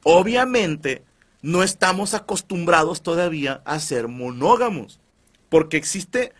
Obviamente, 0.04 1.02
no 1.42 1.62
estamos 1.62 2.14
acostumbrados 2.14 3.02
todavía 3.02 3.60
a 3.64 3.80
ser 3.80 4.06
monógamos. 4.06 5.00
Porque 5.48 5.76
existe, 5.76 6.32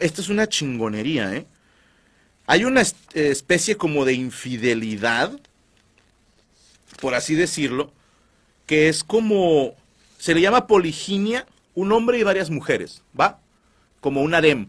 esto 0.00 0.22
es 0.22 0.28
una 0.28 0.48
chingonería, 0.48 1.34
¿eh? 1.34 1.46
Hay 2.46 2.64
una 2.64 2.82
especie 3.14 3.76
como 3.76 4.04
de 4.04 4.14
infidelidad, 4.14 5.38
por 7.00 7.14
así 7.14 7.36
decirlo, 7.36 7.92
que 8.66 8.88
es 8.88 9.04
como 9.04 9.76
se 10.20 10.34
le 10.34 10.42
llama 10.42 10.66
poliginia, 10.66 11.46
un 11.74 11.92
hombre 11.92 12.18
y 12.18 12.22
varias 12.22 12.50
mujeres, 12.50 13.02
¿va? 13.18 13.40
Como 14.02 14.20
un 14.20 14.34
harem, 14.34 14.68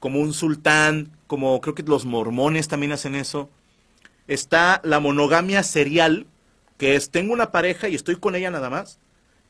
como 0.00 0.18
un 0.18 0.34
sultán, 0.34 1.12
como 1.28 1.60
creo 1.60 1.76
que 1.76 1.84
los 1.84 2.04
mormones 2.04 2.66
también 2.66 2.90
hacen 2.90 3.14
eso. 3.14 3.48
Está 4.26 4.80
la 4.82 4.98
monogamia 4.98 5.62
serial, 5.62 6.26
que 6.76 6.96
es 6.96 7.10
tengo 7.10 7.32
una 7.32 7.52
pareja 7.52 7.88
y 7.88 7.94
estoy 7.94 8.16
con 8.16 8.34
ella 8.34 8.50
nada 8.50 8.68
más, 8.68 8.98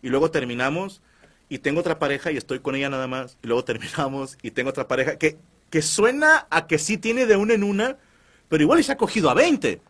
y 0.03 0.11
luego 0.11 0.31
terminamos, 0.31 1.01
y 1.49 1.57
tengo 1.57 1.81
otra 1.81 1.99
pareja 1.99 2.31
y 2.31 2.37
estoy 2.37 2.61
con 2.61 2.75
ella 2.75 2.91
nada 2.91 3.07
más, 3.07 3.39
y 3.43 3.47
luego 3.47 3.65
terminamos, 3.65 4.37
y 4.43 4.51
tengo 4.51 4.69
otra 4.69 4.89
pareja, 4.89 5.17
que, 5.17 5.39
que 5.71 5.81
suena 5.81 6.47
a 6.51 6.67
que 6.67 6.79
sí 6.79 6.99
tiene 6.99 7.25
de 7.25 7.37
una 7.37 7.55
en 7.55 7.65
una, 7.65 7.97
pero 8.51 8.63
igual 8.63 8.85
se 8.85 8.93
ha 8.93 8.99
cogido 8.99 9.31
a 9.31 9.35
20. 9.35 9.81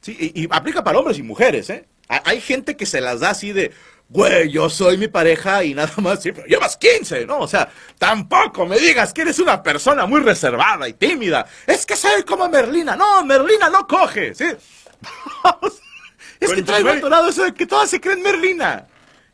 ¿Sí? 0.00 0.16
Y, 0.18 0.44
y 0.44 0.48
aplica 0.50 0.82
para 0.82 0.98
hombres 0.98 1.18
y 1.18 1.22
mujeres, 1.22 1.68
¿eh? 1.68 1.86
Hay 2.08 2.40
gente 2.40 2.74
que 2.74 2.86
se 2.86 3.02
las 3.02 3.20
da 3.20 3.30
así 3.30 3.52
de, 3.52 3.72
güey, 4.08 4.50
yo 4.50 4.70
soy 4.70 4.96
mi 4.96 5.08
pareja 5.08 5.64
y 5.64 5.74
nada 5.74 5.92
más, 5.98 6.22
sí, 6.22 6.32
pero 6.32 6.46
llevas 6.46 6.76
15, 6.76 7.26
¿no? 7.26 7.40
O 7.40 7.48
sea, 7.48 7.70
tampoco 7.98 8.66
me 8.66 8.78
digas 8.78 9.12
que 9.12 9.22
eres 9.22 9.38
una 9.38 9.62
persona 9.62 10.06
muy 10.06 10.20
reservada 10.20 10.88
y 10.88 10.94
tímida. 10.94 11.46
Es 11.66 11.84
que 11.84 11.96
soy 11.96 12.22
como 12.22 12.48
Merlina. 12.48 12.96
No, 12.96 13.24
Merlina 13.24 13.68
no 13.68 13.86
coge, 13.86 14.34
¿sí? 14.34 14.46
es 16.40 16.52
que 16.52 16.62
trae 16.62 16.82
lado 16.82 17.28
eso 17.28 17.44
de 17.44 17.54
que 17.54 17.66
todas 17.66 17.90
se 17.90 18.00
creen 18.00 18.22
Merlina. 18.22 18.86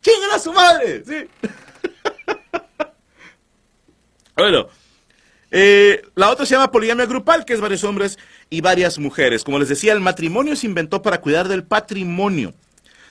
¡Chinguen 0.03 0.31
a 0.33 0.39
su 0.39 0.53
madre! 0.53 1.03
¿sí? 1.07 1.27
bueno, 4.37 4.69
eh, 5.51 6.03
la 6.15 6.31
otra 6.31 6.45
se 6.45 6.55
llama 6.55 6.71
poligamia 6.71 7.07
grupal, 7.07 7.47
que 7.47 7.55
es 7.55 7.61
varios 7.61 7.85
hombres 7.85 8.19
y 8.51 8.61
varias 8.61 8.99
mujeres. 8.99 9.45
Como 9.45 9.59
les 9.59 9.69
decía, 9.69 9.95
el 9.95 10.01
matrimonio 10.01 10.57
se 10.57 10.67
inventó 10.67 11.01
para 11.01 11.21
cuidar 11.21 11.49
del 11.49 11.65
patrimonio. 11.65 12.53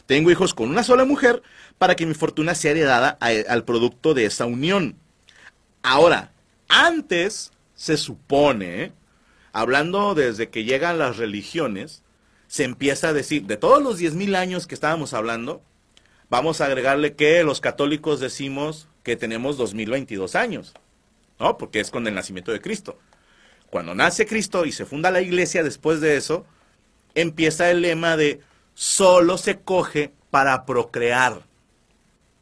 Tengo 0.05 0.31
hijos 0.31 0.53
con 0.53 0.69
una 0.69 0.83
sola 0.83 1.05
mujer 1.05 1.41
para 1.77 1.95
que 1.95 2.05
mi 2.05 2.13
fortuna 2.13 2.55
sea 2.55 2.71
heredada 2.71 3.17
al 3.19 3.63
producto 3.63 4.13
de 4.13 4.25
esa 4.25 4.45
unión. 4.45 4.97
Ahora, 5.81 6.31
antes 6.67 7.51
se 7.75 7.97
supone, 7.97 8.91
hablando 9.51 10.15
desde 10.15 10.49
que 10.49 10.63
llegan 10.63 10.97
las 10.97 11.17
religiones, 11.17 12.03
se 12.47 12.63
empieza 12.63 13.09
a 13.09 13.13
decir, 13.13 13.45
de 13.45 13.57
todos 13.57 13.81
los 13.81 13.99
10.000 13.99 14.35
años 14.35 14.67
que 14.67 14.75
estábamos 14.75 15.13
hablando, 15.13 15.61
vamos 16.29 16.61
a 16.61 16.65
agregarle 16.65 17.15
que 17.15 17.43
los 17.43 17.61
católicos 17.61 18.19
decimos 18.19 18.87
que 19.03 19.15
tenemos 19.15 19.57
2022 19.57 20.35
años, 20.35 20.73
¿no? 21.39 21.57
Porque 21.57 21.79
es 21.79 21.91
con 21.91 22.07
el 22.07 22.13
nacimiento 22.13 22.51
de 22.51 22.61
Cristo. 22.61 22.97
Cuando 23.69 23.95
nace 23.95 24.25
Cristo 24.25 24.65
y 24.65 24.71
se 24.71 24.85
funda 24.85 25.11
la 25.11 25.21
iglesia 25.21 25.63
después 25.63 25.99
de 25.99 26.15
eso, 26.15 26.45
empieza 27.15 27.71
el 27.71 27.81
lema 27.81 28.17
de 28.17 28.39
solo 28.73 29.37
se 29.37 29.59
coge 29.59 30.13
para 30.29 30.65
procrear. 30.65 31.43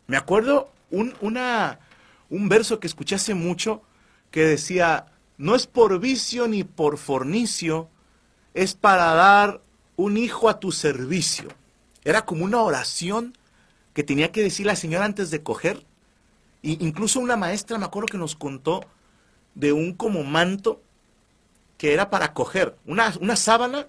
Me 0.07 0.17
acuerdo 0.17 0.71
un, 0.89 1.13
un 1.21 2.50
verso 2.50 2.79
que 2.79 2.88
escuché 2.88 3.15
hace 3.15 3.33
mucho 3.33 3.81
que 4.29 4.45
decía, 4.45 5.07
no 5.38 5.55
es 5.55 5.67
por 5.67 6.00
vicio 6.00 6.47
ni 6.47 6.63
por 6.63 6.97
fornicio, 6.97 7.89
es 8.53 8.75
para 8.75 9.13
dar 9.13 9.61
un 9.95 10.17
hijo 10.17 10.50
a 10.50 10.59
tu 10.59 10.71
servicio. 10.71 11.50
Era 12.03 12.25
como 12.25 12.45
una 12.45 12.61
oración 12.61 13.38
que 13.93 14.03
tenía 14.03 14.31
que 14.31 14.41
decir 14.41 14.65
la 14.65 14.75
señora 14.75 15.05
antes 15.05 15.31
de 15.31 15.43
coger. 15.43 15.85
Incluso 16.61 17.19
una 17.19 17.38
maestra 17.38 17.77
me 17.77 17.85
acuerdo 17.85 18.07
que 18.07 18.17
nos 18.17 18.35
contó 18.35 18.85
de 19.55 19.73
un 19.73 19.93
como 19.93 20.23
manto 20.23 20.81
que 21.77 21.93
era 21.93 22.09
para 22.09 22.33
coger, 22.33 22.77
una, 22.85 23.11
una 23.19 23.35
sábana 23.35 23.88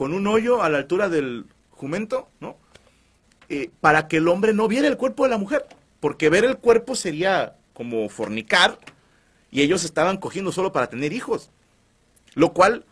con 0.00 0.14
un 0.14 0.26
hoyo 0.26 0.62
a 0.62 0.70
la 0.70 0.78
altura 0.78 1.10
del 1.10 1.44
jumento, 1.68 2.30
¿no? 2.40 2.56
Eh, 3.50 3.68
para 3.82 4.08
que 4.08 4.16
el 4.16 4.28
hombre 4.28 4.54
no 4.54 4.66
viera 4.66 4.88
el 4.88 4.96
cuerpo 4.96 5.24
de 5.24 5.28
la 5.28 5.36
mujer, 5.36 5.66
porque 6.00 6.30
ver 6.30 6.46
el 6.46 6.56
cuerpo 6.56 6.96
sería 6.96 7.58
como 7.74 8.08
fornicar, 8.08 8.78
y 9.50 9.60
ellos 9.60 9.84
estaban 9.84 10.16
cogiendo 10.16 10.52
solo 10.52 10.72
para 10.72 10.88
tener 10.88 11.12
hijos. 11.12 11.50
Lo 12.32 12.54
cual, 12.54 12.86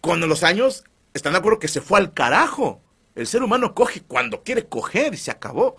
con 0.00 0.20
los 0.20 0.44
años, 0.44 0.84
están 1.12 1.32
de 1.32 1.40
acuerdo 1.40 1.58
que 1.58 1.66
se 1.66 1.80
fue 1.80 1.98
al 1.98 2.12
carajo. 2.12 2.80
El 3.16 3.26
ser 3.26 3.42
humano 3.42 3.74
coge 3.74 4.02
cuando 4.02 4.44
quiere 4.44 4.64
coger 4.64 5.12
y 5.12 5.16
se 5.16 5.32
acabó. 5.32 5.78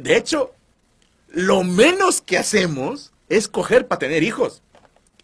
De 0.00 0.16
hecho, 0.16 0.54
lo 1.28 1.64
menos 1.64 2.22
que 2.22 2.38
hacemos 2.38 3.12
es 3.28 3.46
coger 3.46 3.86
para 3.86 3.98
tener 3.98 4.22
hijos. 4.22 4.62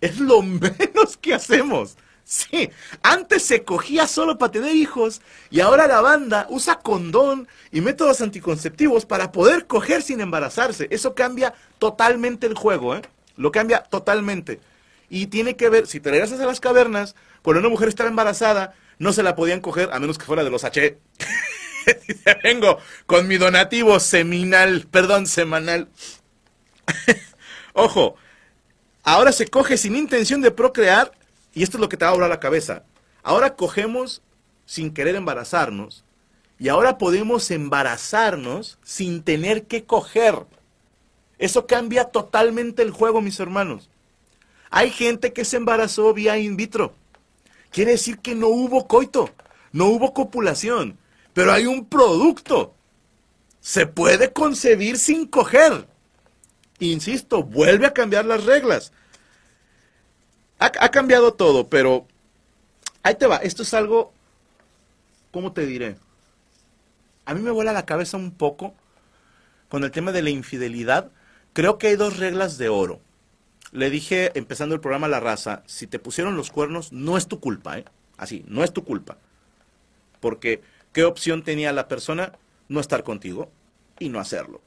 Es 0.02 0.20
lo 0.20 0.42
menos 0.42 1.16
que 1.16 1.32
hacemos. 1.32 1.96
Sí, 2.24 2.70
antes 3.02 3.44
se 3.44 3.62
cogía 3.64 4.06
solo 4.06 4.38
para 4.38 4.52
tener 4.52 4.74
hijos 4.74 5.20
y 5.50 5.60
ahora 5.60 5.86
la 5.86 6.00
banda 6.00 6.46
usa 6.48 6.78
condón 6.80 7.48
y 7.70 7.80
métodos 7.80 8.20
anticonceptivos 8.20 9.04
para 9.04 9.32
poder 9.32 9.66
coger 9.66 10.02
sin 10.02 10.20
embarazarse. 10.20 10.88
Eso 10.90 11.14
cambia 11.14 11.52
totalmente 11.78 12.46
el 12.46 12.54
juego, 12.54 12.96
¿eh? 12.96 13.02
Lo 13.36 13.52
cambia 13.52 13.82
totalmente. 13.82 14.60
Y 15.10 15.26
tiene 15.26 15.56
que 15.56 15.68
ver, 15.68 15.86
si 15.86 16.00
te 16.00 16.10
regresas 16.10 16.40
a 16.40 16.46
las 16.46 16.60
cavernas, 16.60 17.14
cuando 17.42 17.60
una 17.60 17.68
mujer 17.68 17.88
estaba 17.88 18.08
embarazada, 18.08 18.74
no 18.98 19.12
se 19.12 19.22
la 19.22 19.36
podían 19.36 19.60
coger 19.60 19.90
a 19.92 19.98
menos 19.98 20.16
que 20.16 20.24
fuera 20.24 20.44
de 20.44 20.50
los 20.50 20.64
H. 20.64 20.98
Vengo 22.42 22.78
con 23.06 23.28
mi 23.28 23.36
donativo 23.36 24.00
seminal, 24.00 24.86
perdón, 24.90 25.26
semanal. 25.26 25.88
Ojo, 27.74 28.16
ahora 29.02 29.32
se 29.32 29.48
coge 29.48 29.76
sin 29.76 29.96
intención 29.96 30.40
de 30.40 30.50
procrear 30.50 31.12
y 31.54 31.62
esto 31.62 31.76
es 31.76 31.80
lo 31.80 31.88
que 31.88 31.96
te 31.96 32.04
va 32.04 32.10
a 32.10 32.14
volar 32.14 32.30
la 32.30 32.40
cabeza. 32.40 32.84
Ahora 33.22 33.56
cogemos 33.56 34.22
sin 34.64 34.92
querer 34.92 35.16
embarazarnos 35.16 36.04
y 36.58 36.68
ahora 36.68 36.98
podemos 36.98 37.50
embarazarnos 37.50 38.78
sin 38.82 39.22
tener 39.22 39.64
que 39.66 39.84
coger. 39.84 40.46
Eso 41.38 41.66
cambia 41.66 42.04
totalmente 42.04 42.82
el 42.82 42.90
juego, 42.90 43.20
mis 43.20 43.40
hermanos. 43.40 43.90
Hay 44.70 44.90
gente 44.90 45.32
que 45.32 45.44
se 45.44 45.56
embarazó 45.56 46.14
vía 46.14 46.38
in 46.38 46.56
vitro. 46.56 46.94
Quiere 47.70 47.92
decir 47.92 48.18
que 48.18 48.34
no 48.34 48.48
hubo 48.48 48.86
coito, 48.86 49.30
no 49.72 49.86
hubo 49.86 50.14
copulación, 50.14 50.98
pero 51.32 51.52
hay 51.52 51.66
un 51.66 51.84
producto. 51.84 52.74
Se 53.60 53.86
puede 53.86 54.32
concebir 54.32 54.98
sin 54.98 55.26
coger. 55.26 55.86
Insisto, 56.78 57.42
vuelve 57.42 57.86
a 57.86 57.92
cambiar 57.92 58.24
las 58.24 58.44
reglas. 58.44 58.92
Ha, 60.62 60.90
cambiado 60.90 61.34
todo, 61.34 61.68
pero 61.68 62.06
ahí 63.02 63.16
te 63.16 63.26
va. 63.26 63.38
Esto 63.38 63.64
es 63.64 63.74
algo, 63.74 64.12
¿cómo 65.32 65.52
te 65.52 65.66
diré? 65.66 65.96
A 67.24 67.34
mí 67.34 67.42
me 67.42 67.50
vuela 67.50 67.72
la 67.72 67.84
cabeza 67.84 68.16
un 68.16 68.30
poco 68.30 68.72
con 69.68 69.82
el 69.82 69.90
tema 69.90 70.12
de 70.12 70.22
la 70.22 70.30
infidelidad. 70.30 71.10
Creo 71.52 71.78
que 71.78 71.88
hay 71.88 71.96
dos 71.96 72.16
reglas 72.18 72.58
de 72.58 72.68
oro. 72.68 73.00
Le 73.72 73.90
dije, 73.90 74.30
empezando 74.38 74.76
el 74.76 74.80
programa 74.80 75.08
La 75.08 75.18
Raza, 75.18 75.64
si 75.66 75.88
te 75.88 75.98
pusieron 75.98 76.36
los 76.36 76.52
cuernos, 76.52 76.92
no 76.92 77.16
es 77.16 77.26
tu 77.26 77.40
culpa, 77.40 77.78
¿eh? 77.78 77.84
Así, 78.16 78.44
no 78.46 78.62
es 78.62 78.72
tu 78.72 78.84
culpa. 78.84 79.16
Porque, 80.20 80.62
¿qué 80.92 81.02
opción 81.02 81.42
tenía 81.42 81.72
la 81.72 81.88
persona? 81.88 82.34
No 82.68 82.78
estar 82.78 83.02
contigo 83.02 83.50
y 83.98 84.10
no 84.10 84.20
hacerlo. 84.20 84.60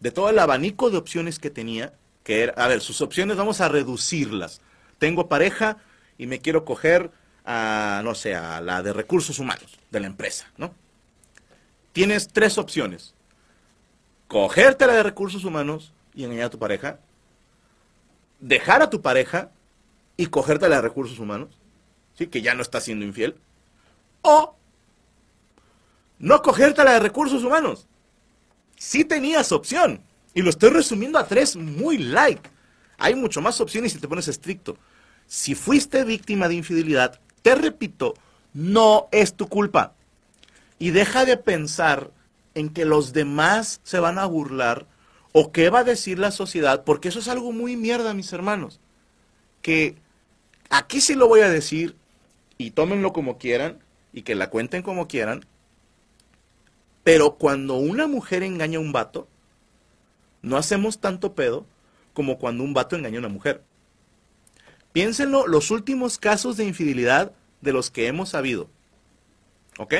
De 0.00 0.10
todo 0.10 0.30
el 0.30 0.38
abanico 0.40 0.90
de 0.90 0.96
opciones 0.96 1.38
que 1.38 1.50
tenía, 1.50 1.92
que 2.24 2.42
era, 2.42 2.54
a 2.54 2.66
ver, 2.66 2.80
sus 2.80 3.00
opciones 3.02 3.36
vamos 3.36 3.60
a 3.60 3.68
reducirlas 3.68 4.60
tengo 5.02 5.28
pareja 5.28 5.78
y 6.16 6.28
me 6.28 6.38
quiero 6.38 6.64
coger 6.64 7.10
a, 7.44 8.02
no 8.04 8.14
sé, 8.14 8.36
a 8.36 8.60
la 8.60 8.84
de 8.84 8.92
recursos 8.92 9.40
humanos 9.40 9.76
de 9.90 9.98
la 9.98 10.06
empresa, 10.06 10.46
¿no? 10.56 10.72
Tienes 11.92 12.28
tres 12.28 12.56
opciones. 12.56 13.12
Cogerte 14.28 14.86
la 14.86 14.92
de 14.92 15.02
recursos 15.02 15.44
humanos 15.44 15.92
y 16.14 16.22
engañar 16.22 16.44
a 16.44 16.50
tu 16.50 16.60
pareja. 16.60 17.00
Dejar 18.38 18.80
a 18.80 18.90
tu 18.90 19.02
pareja 19.02 19.50
y 20.16 20.26
cogerte 20.26 20.68
la 20.68 20.76
de 20.76 20.82
recursos 20.82 21.18
humanos, 21.18 21.48
¿sí? 22.14 22.28
Que 22.28 22.40
ya 22.40 22.54
no 22.54 22.62
está 22.62 22.80
siendo 22.80 23.04
infiel. 23.04 23.34
O 24.20 24.54
no 26.20 26.42
cogerte 26.42 26.84
la 26.84 26.92
de 26.92 27.00
recursos 27.00 27.42
humanos. 27.42 27.88
Sí 28.76 29.04
tenías 29.04 29.50
opción. 29.50 30.00
Y 30.32 30.42
lo 30.42 30.50
estoy 30.50 30.70
resumiendo 30.70 31.18
a 31.18 31.26
tres 31.26 31.56
muy 31.56 31.98
light. 31.98 32.46
Hay 32.98 33.16
mucho 33.16 33.40
más 33.40 33.60
opciones 33.60 33.90
si 33.90 33.98
te 33.98 34.06
pones 34.06 34.28
estricto. 34.28 34.78
Si 35.26 35.54
fuiste 35.54 36.04
víctima 36.04 36.48
de 36.48 36.54
infidelidad, 36.54 37.20
te 37.42 37.54
repito, 37.54 38.14
no 38.52 39.08
es 39.12 39.34
tu 39.34 39.48
culpa. 39.48 39.94
Y 40.78 40.90
deja 40.90 41.24
de 41.24 41.36
pensar 41.36 42.10
en 42.54 42.68
que 42.68 42.84
los 42.84 43.12
demás 43.12 43.80
se 43.82 44.00
van 44.00 44.18
a 44.18 44.26
burlar 44.26 44.86
¿O 45.32 45.50
qué 45.50 45.70
va 45.70 45.80
a 45.80 45.84
decir 45.84 46.18
la 46.18 46.30
sociedad? 46.30 46.84
Porque 46.84 47.08
eso 47.08 47.18
es 47.18 47.28
algo 47.28 47.52
muy 47.52 47.76
mierda, 47.76 48.12
mis 48.12 48.32
hermanos. 48.32 48.80
Que 49.62 49.96
aquí 50.68 51.00
sí 51.00 51.14
lo 51.14 51.26
voy 51.26 51.40
a 51.40 51.48
decir 51.48 51.96
y 52.58 52.72
tómenlo 52.72 53.12
como 53.14 53.38
quieran 53.38 53.78
y 54.12 54.22
que 54.22 54.34
la 54.34 54.50
cuenten 54.50 54.82
como 54.82 55.08
quieran. 55.08 55.46
Pero 57.02 57.36
cuando 57.36 57.76
una 57.76 58.06
mujer 58.06 58.42
engaña 58.42 58.76
a 58.76 58.82
un 58.82 58.92
vato, 58.92 59.26
no 60.42 60.58
hacemos 60.58 60.98
tanto 61.00 61.34
pedo 61.34 61.64
como 62.12 62.38
cuando 62.38 62.62
un 62.62 62.74
vato 62.74 62.94
engaña 62.94 63.16
a 63.16 63.20
una 63.20 63.28
mujer. 63.28 63.62
Piénsenlo, 64.92 65.46
los 65.46 65.70
últimos 65.70 66.18
casos 66.18 66.56
de 66.56 66.64
infidelidad 66.64 67.32
de 67.60 67.72
los 67.72 67.90
que 67.90 68.06
hemos 68.06 68.30
sabido. 68.30 68.68
¿Ok? 69.78 69.94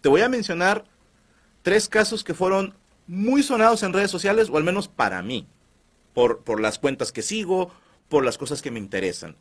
Te 0.00 0.08
voy 0.08 0.22
a 0.22 0.28
mencionar 0.28 0.84
tres 1.62 1.88
casos 1.88 2.24
que 2.24 2.34
fueron 2.34 2.74
muy 3.06 3.42
sonados 3.42 3.82
en 3.82 3.92
redes 3.92 4.10
sociales, 4.10 4.48
o 4.50 4.56
al 4.56 4.64
menos 4.64 4.88
para 4.88 5.22
mí, 5.22 5.46
por, 6.14 6.40
por 6.40 6.60
las 6.60 6.78
cuentas 6.78 7.12
que 7.12 7.22
sigo, 7.22 7.72
por 8.08 8.24
las 8.24 8.38
cosas 8.38 8.62
que 8.62 8.70
me 8.70 8.78
interesan. 8.78 9.36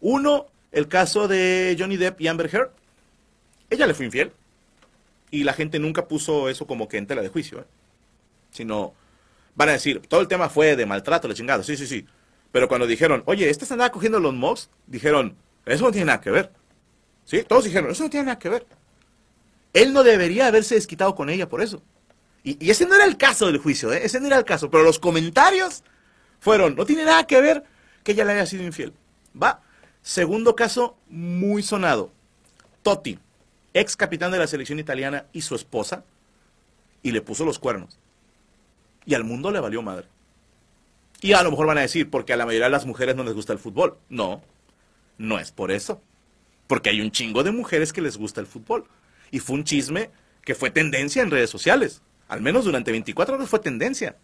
Uno, 0.00 0.46
el 0.72 0.88
caso 0.88 1.28
de 1.28 1.76
Johnny 1.78 1.96
Depp 1.96 2.20
y 2.20 2.28
Amber 2.28 2.50
Heard. 2.52 2.70
Ella 3.70 3.86
le 3.86 3.94
fue 3.94 4.06
infiel. 4.06 4.32
Y 5.30 5.44
la 5.44 5.52
gente 5.52 5.78
nunca 5.78 6.06
puso 6.06 6.48
eso 6.48 6.66
como 6.66 6.88
que 6.88 6.98
en 6.98 7.06
tela 7.06 7.22
de 7.22 7.28
juicio. 7.28 7.60
¿eh? 7.60 7.64
Sino, 8.50 8.94
van 9.54 9.70
a 9.70 9.72
decir, 9.72 10.00
todo 10.06 10.20
el 10.20 10.28
tema 10.28 10.48
fue 10.48 10.76
de 10.76 10.86
maltrato, 10.86 11.26
la 11.26 11.34
chingada. 11.34 11.62
Sí, 11.62 11.76
sí, 11.76 11.86
sí. 11.86 12.06
Pero 12.54 12.68
cuando 12.68 12.86
dijeron, 12.86 13.24
oye, 13.26 13.50
esta 13.50 13.66
se 13.66 13.74
andaba 13.74 13.90
cogiendo 13.90 14.20
los 14.20 14.32
mobs, 14.32 14.70
dijeron, 14.86 15.36
eso 15.66 15.86
no 15.86 15.90
tiene 15.90 16.04
nada 16.04 16.20
que 16.20 16.30
ver. 16.30 16.52
¿Sí? 17.24 17.42
Todos 17.42 17.64
dijeron, 17.64 17.90
eso 17.90 18.04
no 18.04 18.10
tiene 18.10 18.26
nada 18.26 18.38
que 18.38 18.48
ver. 18.48 18.64
Él 19.72 19.92
no 19.92 20.04
debería 20.04 20.46
haberse 20.46 20.76
desquitado 20.76 21.16
con 21.16 21.30
ella 21.30 21.48
por 21.48 21.62
eso. 21.62 21.82
Y, 22.44 22.70
ese 22.70 22.86
no 22.86 22.94
era 22.94 23.06
el 23.06 23.16
caso 23.16 23.46
del 23.46 23.58
juicio, 23.58 23.92
¿eh? 23.92 24.02
ese 24.04 24.20
no 24.20 24.28
era 24.28 24.38
el 24.38 24.44
caso. 24.44 24.70
Pero 24.70 24.84
los 24.84 25.00
comentarios 25.00 25.82
fueron, 26.38 26.76
no 26.76 26.86
tiene 26.86 27.04
nada 27.04 27.26
que 27.26 27.40
ver 27.40 27.64
que 28.04 28.12
ella 28.12 28.24
le 28.24 28.34
haya 28.34 28.46
sido 28.46 28.62
infiel. 28.62 28.92
Va. 29.34 29.60
Segundo 30.00 30.54
caso, 30.54 30.96
muy 31.08 31.60
sonado. 31.60 32.12
Totti, 32.84 33.18
ex 33.72 33.96
capitán 33.96 34.30
de 34.30 34.38
la 34.38 34.46
selección 34.46 34.78
italiana 34.78 35.26
y 35.32 35.40
su 35.40 35.56
esposa, 35.56 36.04
y 37.02 37.10
le 37.10 37.20
puso 37.20 37.44
los 37.44 37.58
cuernos. 37.58 37.98
Y 39.06 39.14
al 39.14 39.24
mundo 39.24 39.50
le 39.50 39.58
valió 39.58 39.82
madre. 39.82 40.06
Y 41.24 41.32
a 41.32 41.42
lo 41.42 41.50
mejor 41.50 41.66
van 41.66 41.78
a 41.78 41.80
decir, 41.80 42.10
porque 42.10 42.34
a 42.34 42.36
la 42.36 42.44
mayoría 42.44 42.66
de 42.66 42.72
las 42.72 42.84
mujeres 42.84 43.16
no 43.16 43.24
les 43.24 43.32
gusta 43.32 43.54
el 43.54 43.58
fútbol. 43.58 43.96
No, 44.10 44.42
no 45.16 45.38
es 45.38 45.52
por 45.52 45.70
eso. 45.70 46.02
Porque 46.66 46.90
hay 46.90 47.00
un 47.00 47.12
chingo 47.12 47.42
de 47.42 47.50
mujeres 47.50 47.94
que 47.94 48.02
les 48.02 48.18
gusta 48.18 48.42
el 48.42 48.46
fútbol. 48.46 48.84
Y 49.30 49.38
fue 49.38 49.56
un 49.56 49.64
chisme 49.64 50.10
que 50.42 50.54
fue 50.54 50.70
tendencia 50.70 51.22
en 51.22 51.30
redes 51.30 51.48
sociales. 51.48 52.02
Al 52.28 52.42
menos 52.42 52.66
durante 52.66 52.90
24 52.90 53.36
horas 53.36 53.48
fue 53.48 53.58
tendencia. 53.58 54.18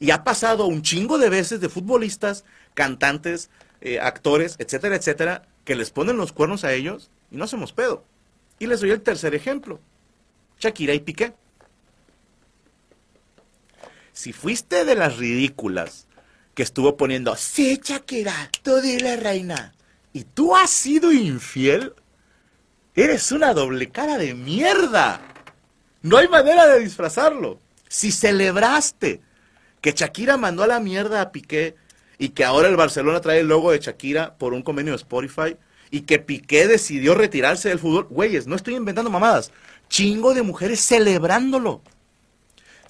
Y 0.00 0.10
ha 0.10 0.22
pasado 0.22 0.66
un 0.66 0.82
chingo 0.82 1.16
de 1.16 1.30
veces 1.30 1.62
de 1.62 1.70
futbolistas, 1.70 2.44
cantantes, 2.74 3.48
eh, 3.80 3.98
actores, 3.98 4.56
etcétera, 4.58 4.96
etcétera, 4.96 5.48
que 5.64 5.76
les 5.76 5.90
ponen 5.92 6.18
los 6.18 6.34
cuernos 6.34 6.64
a 6.64 6.74
ellos 6.74 7.10
y 7.30 7.38
no 7.38 7.44
hacemos 7.44 7.72
pedo. 7.72 8.04
Y 8.58 8.66
les 8.66 8.82
doy 8.82 8.90
el 8.90 9.00
tercer 9.00 9.34
ejemplo. 9.34 9.80
Shakira 10.60 10.92
y 10.92 11.00
Piqué 11.00 11.32
si 14.12 14.32
fuiste 14.32 14.84
de 14.84 14.94
las 14.94 15.16
ridículas 15.16 16.06
que 16.54 16.62
estuvo 16.62 16.96
poniendo, 16.96 17.34
sí, 17.36 17.80
Shakira, 17.82 18.50
tú 18.62 18.80
dile, 18.80 19.16
reina, 19.16 19.72
y 20.12 20.24
tú 20.24 20.54
has 20.54 20.70
sido 20.70 21.12
infiel, 21.12 21.94
eres 22.94 23.32
una 23.32 23.54
doble 23.54 23.90
cara 23.90 24.18
de 24.18 24.34
mierda. 24.34 25.20
No 26.02 26.18
hay 26.18 26.28
manera 26.28 26.66
de 26.66 26.80
disfrazarlo. 26.80 27.58
Si 27.88 28.12
celebraste 28.12 29.20
que 29.80 29.92
Shakira 29.92 30.36
mandó 30.36 30.62
a 30.62 30.66
la 30.66 30.80
mierda 30.80 31.20
a 31.20 31.32
Piqué 31.32 31.76
y 32.18 32.30
que 32.30 32.44
ahora 32.44 32.68
el 32.68 32.76
Barcelona 32.76 33.20
trae 33.20 33.40
el 33.40 33.48
logo 33.48 33.72
de 33.72 33.78
Shakira 33.78 34.36
por 34.36 34.52
un 34.52 34.62
convenio 34.62 34.92
de 34.92 34.96
Spotify 34.96 35.56
y 35.90 36.02
que 36.02 36.18
Piqué 36.18 36.68
decidió 36.68 37.14
retirarse 37.14 37.68
del 37.68 37.78
fútbol, 37.78 38.06
güeyes, 38.10 38.46
no 38.46 38.56
estoy 38.56 38.74
inventando 38.74 39.10
mamadas. 39.10 39.52
Chingo 39.88 40.34
de 40.34 40.42
mujeres 40.42 40.80
celebrándolo. 40.80 41.82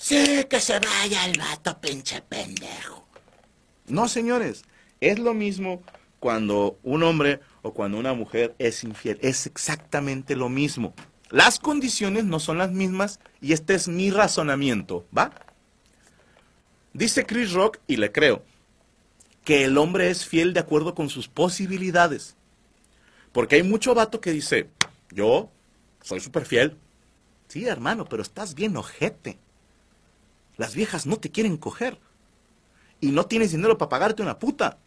Sí, 0.02 0.44
que 0.50 0.58
se 0.58 0.80
vaya 0.80 1.26
el 1.26 1.38
vato, 1.38 1.80
pinche 1.80 2.22
pendejo. 2.22 3.06
No, 3.86 4.08
señores, 4.08 4.64
es 5.00 5.20
lo 5.20 5.32
mismo 5.32 5.80
cuando 6.18 6.76
un 6.82 7.04
hombre 7.04 7.38
o 7.62 7.72
cuando 7.72 7.98
una 7.98 8.12
mujer 8.12 8.52
es 8.58 8.82
infiel. 8.82 9.20
Es 9.22 9.46
exactamente 9.46 10.34
lo 10.34 10.48
mismo. 10.48 10.92
Las 11.30 11.60
condiciones 11.60 12.24
no 12.24 12.40
son 12.40 12.58
las 12.58 12.72
mismas 12.72 13.20
y 13.40 13.52
este 13.52 13.74
es 13.74 13.86
mi 13.86 14.10
razonamiento, 14.10 15.06
¿va? 15.16 15.30
Dice 16.92 17.24
Chris 17.24 17.52
Rock, 17.52 17.78
y 17.86 17.96
le 17.96 18.10
creo, 18.10 18.42
que 19.44 19.62
el 19.62 19.78
hombre 19.78 20.10
es 20.10 20.26
fiel 20.26 20.52
de 20.52 20.58
acuerdo 20.58 20.96
con 20.96 21.10
sus 21.10 21.28
posibilidades. 21.28 22.34
Porque 23.30 23.54
hay 23.54 23.62
mucho 23.62 23.94
vato 23.94 24.20
que 24.20 24.32
dice, 24.32 24.68
yo 25.12 25.48
soy 26.02 26.18
súper 26.18 26.44
fiel. 26.44 26.76
Sí, 27.46 27.66
hermano, 27.66 28.04
pero 28.04 28.22
estás 28.22 28.56
bien 28.56 28.76
ojete. 28.76 29.38
Las 30.62 30.76
viejas 30.76 31.06
no 31.06 31.16
te 31.16 31.32
quieren 31.32 31.56
coger. 31.56 31.98
Y 33.00 33.08
no 33.08 33.26
tienes 33.26 33.50
dinero 33.50 33.76
para 33.76 33.88
pagarte 33.88 34.22
una 34.22 34.38
puta. 34.38 34.78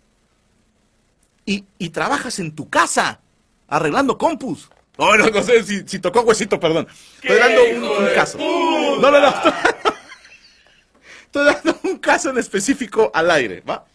Y, 1.45 1.63
trabajas 1.89 2.39
en 2.39 2.55
tu 2.55 2.69
casa, 2.69 3.19
arreglando 3.67 4.17
compus. 4.17 4.69
No, 4.97 5.17
no, 5.17 5.43
sé 5.43 5.85
si, 5.85 5.99
tocó 5.99 6.21
huesito, 6.21 6.61
perdón. 6.61 6.87
Estoy 7.21 7.37
dando 7.37 7.99
un, 7.99 8.07
caso. 8.15 8.37
No, 8.37 9.11
no, 9.11 9.19
no. 9.19 9.27
Estoy 11.25 11.45
dando 11.45 11.77
un 11.83 11.97
caso 11.97 12.29
en 12.29 12.37
específico 12.37 13.11
al 13.13 13.29
aire, 13.29 13.59
¿va? 13.59 13.85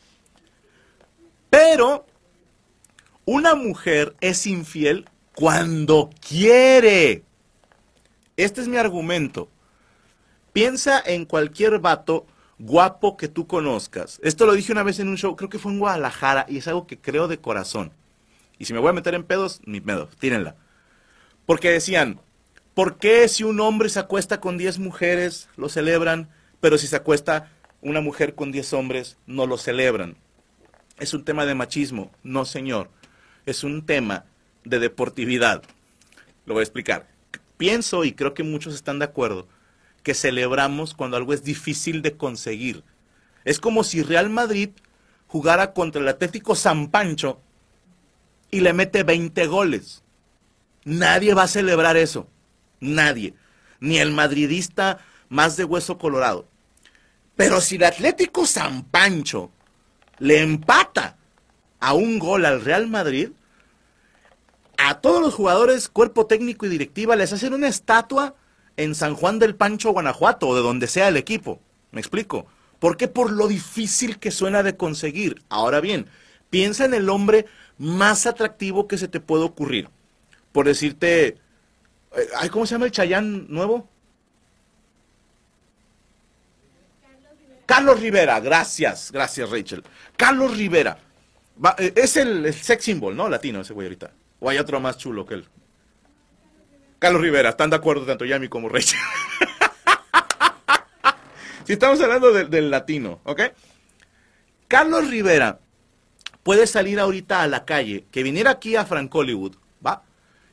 Pero 1.48 2.04
una 3.24 3.54
mujer 3.54 4.14
es 4.20 4.46
infiel 4.46 5.08
cuando 5.34 6.10
quiere. 6.20 7.24
Este 8.36 8.60
es 8.60 8.68
mi 8.68 8.76
argumento. 8.76 9.48
Piensa 10.52 11.00
en 11.04 11.24
cualquier 11.24 11.78
vato 11.78 12.26
guapo 12.58 13.16
que 13.16 13.28
tú 13.28 13.46
conozcas. 13.46 14.20
Esto 14.22 14.46
lo 14.46 14.52
dije 14.52 14.72
una 14.72 14.82
vez 14.82 14.98
en 14.98 15.08
un 15.08 15.16
show, 15.16 15.34
creo 15.36 15.48
que 15.48 15.58
fue 15.58 15.72
en 15.72 15.78
Guadalajara, 15.78 16.46
y 16.48 16.58
es 16.58 16.68
algo 16.68 16.86
que 16.86 16.98
creo 16.98 17.28
de 17.28 17.38
corazón. 17.38 17.92
Y 18.58 18.66
si 18.66 18.74
me 18.74 18.78
voy 18.78 18.90
a 18.90 18.94
meter 18.94 19.14
en 19.14 19.24
pedos, 19.24 19.60
ni 19.64 19.80
pedos, 19.80 20.14
tírenla. 20.18 20.56
Porque 21.46 21.70
decían, 21.70 22.20
¿por 22.74 22.98
qué 22.98 23.26
si 23.28 23.44
un 23.44 23.60
hombre 23.60 23.88
se 23.88 24.00
acuesta 24.00 24.40
con 24.40 24.58
10 24.58 24.78
mujeres, 24.78 25.48
lo 25.56 25.68
celebran, 25.68 26.28
pero 26.60 26.76
si 26.76 26.86
se 26.86 26.96
acuesta 26.96 27.50
una 27.80 28.02
mujer 28.02 28.34
con 28.34 28.52
10 28.52 28.72
hombres, 28.74 29.16
no 29.26 29.46
lo 29.46 29.56
celebran? 29.56 30.16
Es 30.98 31.14
un 31.14 31.24
tema 31.24 31.46
de 31.46 31.54
machismo. 31.54 32.10
No, 32.22 32.44
señor. 32.44 32.90
Es 33.46 33.64
un 33.64 33.86
tema 33.86 34.26
de 34.64 34.78
deportividad. 34.78 35.62
Lo 36.44 36.52
voy 36.52 36.60
a 36.60 36.64
explicar. 36.64 37.08
Pienso, 37.56 38.04
y 38.04 38.12
creo 38.12 38.34
que 38.34 38.42
muchos 38.42 38.74
están 38.74 38.98
de 38.98 39.06
acuerdo, 39.06 39.48
que 40.02 40.14
celebramos 40.14 40.94
cuando 40.94 41.16
algo 41.16 41.32
es 41.32 41.44
difícil 41.44 42.02
de 42.02 42.16
conseguir. 42.16 42.84
Es 43.44 43.60
como 43.60 43.84
si 43.84 44.02
Real 44.02 44.30
Madrid 44.30 44.70
jugara 45.26 45.72
contra 45.72 46.00
el 46.00 46.08
Atlético 46.08 46.54
San 46.54 46.88
Pancho 46.88 47.40
y 48.50 48.60
le 48.60 48.72
mete 48.72 49.02
20 49.02 49.46
goles. 49.46 50.02
Nadie 50.84 51.34
va 51.34 51.44
a 51.44 51.48
celebrar 51.48 51.96
eso. 51.96 52.26
Nadie. 52.80 53.34
Ni 53.80 53.98
el 53.98 54.12
madridista 54.12 54.98
más 55.28 55.56
de 55.56 55.64
hueso 55.64 55.98
colorado. 55.98 56.46
Pero 57.36 57.60
si 57.60 57.76
el 57.76 57.84
Atlético 57.84 58.46
San 58.46 58.84
Pancho 58.84 59.50
le 60.18 60.42
empata 60.42 61.16
a 61.78 61.94
un 61.94 62.18
gol 62.18 62.44
al 62.44 62.62
Real 62.62 62.88
Madrid, 62.88 63.30
a 64.76 65.00
todos 65.00 65.20
los 65.20 65.34
jugadores, 65.34 65.88
cuerpo 65.88 66.26
técnico 66.26 66.66
y 66.66 66.70
directiva 66.70 67.16
les 67.16 67.32
hacen 67.32 67.54
una 67.54 67.68
estatua 67.68 68.34
en 68.82 68.94
San 68.94 69.14
Juan 69.14 69.38
del 69.38 69.54
Pancho, 69.54 69.92
Guanajuato, 69.92 70.48
o 70.48 70.56
de 70.56 70.62
donde 70.62 70.86
sea 70.86 71.08
el 71.08 71.16
equipo. 71.16 71.60
¿Me 71.92 72.00
explico? 72.00 72.46
¿Por 72.78 72.96
qué? 72.96 73.08
Por 73.08 73.30
lo 73.30 73.46
difícil 73.46 74.18
que 74.18 74.30
suena 74.30 74.62
de 74.62 74.76
conseguir. 74.76 75.42
Ahora 75.50 75.80
bien, 75.80 76.06
piensa 76.48 76.86
en 76.86 76.94
el 76.94 77.08
hombre 77.10 77.46
más 77.78 78.26
atractivo 78.26 78.88
que 78.88 78.96
se 78.96 79.08
te 79.08 79.20
puede 79.20 79.44
ocurrir. 79.44 79.88
Por 80.52 80.66
decirte, 80.66 81.38
eh, 82.16 82.48
¿cómo 82.50 82.66
se 82.66 82.74
llama 82.74 82.86
el 82.86 82.92
Chayán 82.92 83.46
nuevo? 83.48 83.86
Carlos 87.66 88.00
Rivera, 88.00 88.40
gracias, 88.40 89.12
gracias 89.12 89.48
Rachel. 89.48 89.84
Carlos 90.16 90.56
Rivera, 90.56 90.98
eh, 91.78 91.92
es 91.94 92.16
el, 92.16 92.52
sex 92.52 92.82
symbol, 92.82 93.14
¿no? 93.14 93.28
Latino 93.28 93.60
ese 93.60 93.74
güey 93.74 93.86
ahorita. 93.86 94.10
O 94.40 94.48
hay 94.48 94.58
otro 94.58 94.80
más 94.80 94.96
chulo 94.96 95.24
que 95.24 95.34
él. 95.34 95.46
Carlos 97.00 97.22
Rivera, 97.22 97.48
¿están 97.48 97.70
de 97.70 97.76
acuerdo 97.76 98.04
tanto 98.04 98.26
Yami 98.26 98.48
como 98.48 98.68
Rachel? 98.68 99.00
si 101.64 101.72
estamos 101.72 101.98
hablando 102.02 102.30
del 102.30 102.70
latino, 102.70 103.20
¿ok? 103.24 103.40
Carlos 104.68 105.08
Rivera 105.08 105.60
puede 106.42 106.66
salir 106.66 107.00
ahorita 107.00 107.40
a 107.40 107.48
la 107.48 107.64
calle, 107.64 108.04
que 108.12 108.22
viniera 108.22 108.50
aquí 108.50 108.76
a 108.76 108.84
Frank 108.84 109.12
Hollywood, 109.14 109.56
¿va? 109.84 110.02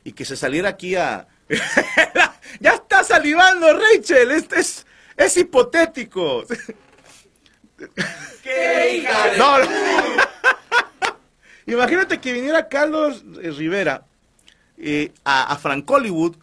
Y 0.06 0.14
que 0.14 0.24
se 0.24 0.38
saliera 0.38 0.70
aquí 0.70 0.96
a... 0.96 1.28
ya 2.62 2.72
está 2.72 3.04
salivando 3.04 3.68
Rachel, 3.74 4.32
este 4.32 4.62
es, 4.62 4.88
es 5.18 5.36
hipotético. 5.36 6.46
¿Qué 8.42 8.96
hija 8.96 9.34
No, 9.38 9.60
no. 9.60 9.68
Imagínate 11.66 12.22
que 12.22 12.32
viniera 12.32 12.70
Carlos 12.70 13.26
Rivera 13.36 14.07
eh, 14.78 15.12
a, 15.24 15.52
a 15.52 15.58
Frank 15.58 15.90
Hollywood 15.90 16.36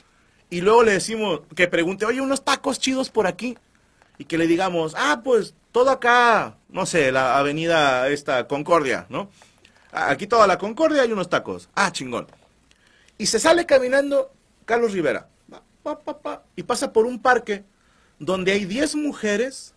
y 0.54 0.60
luego 0.60 0.84
le 0.84 0.92
decimos 0.92 1.40
que 1.56 1.66
pregunte, 1.66 2.04
oye, 2.04 2.20
unos 2.20 2.44
tacos 2.44 2.78
chidos 2.78 3.10
por 3.10 3.26
aquí. 3.26 3.58
Y 4.18 4.26
que 4.26 4.38
le 4.38 4.46
digamos, 4.46 4.94
ah, 4.96 5.20
pues 5.24 5.52
todo 5.72 5.90
acá, 5.90 6.56
no 6.68 6.86
sé, 6.86 7.10
la 7.10 7.36
avenida 7.36 8.08
esta 8.08 8.46
Concordia, 8.46 9.06
¿no? 9.08 9.28
Aquí 9.90 10.28
toda 10.28 10.46
la 10.46 10.56
Concordia 10.56 11.02
hay 11.02 11.10
unos 11.10 11.28
tacos. 11.28 11.68
Ah, 11.74 11.90
chingón. 11.90 12.28
Y 13.18 13.26
se 13.26 13.40
sale 13.40 13.66
caminando 13.66 14.32
Carlos 14.64 14.92
Rivera. 14.92 15.28
y 16.54 16.62
pasa 16.62 16.92
por 16.92 17.06
un 17.06 17.20
parque 17.20 17.64
donde 18.20 18.52
hay 18.52 18.64
10 18.64 18.94
mujeres 18.94 19.74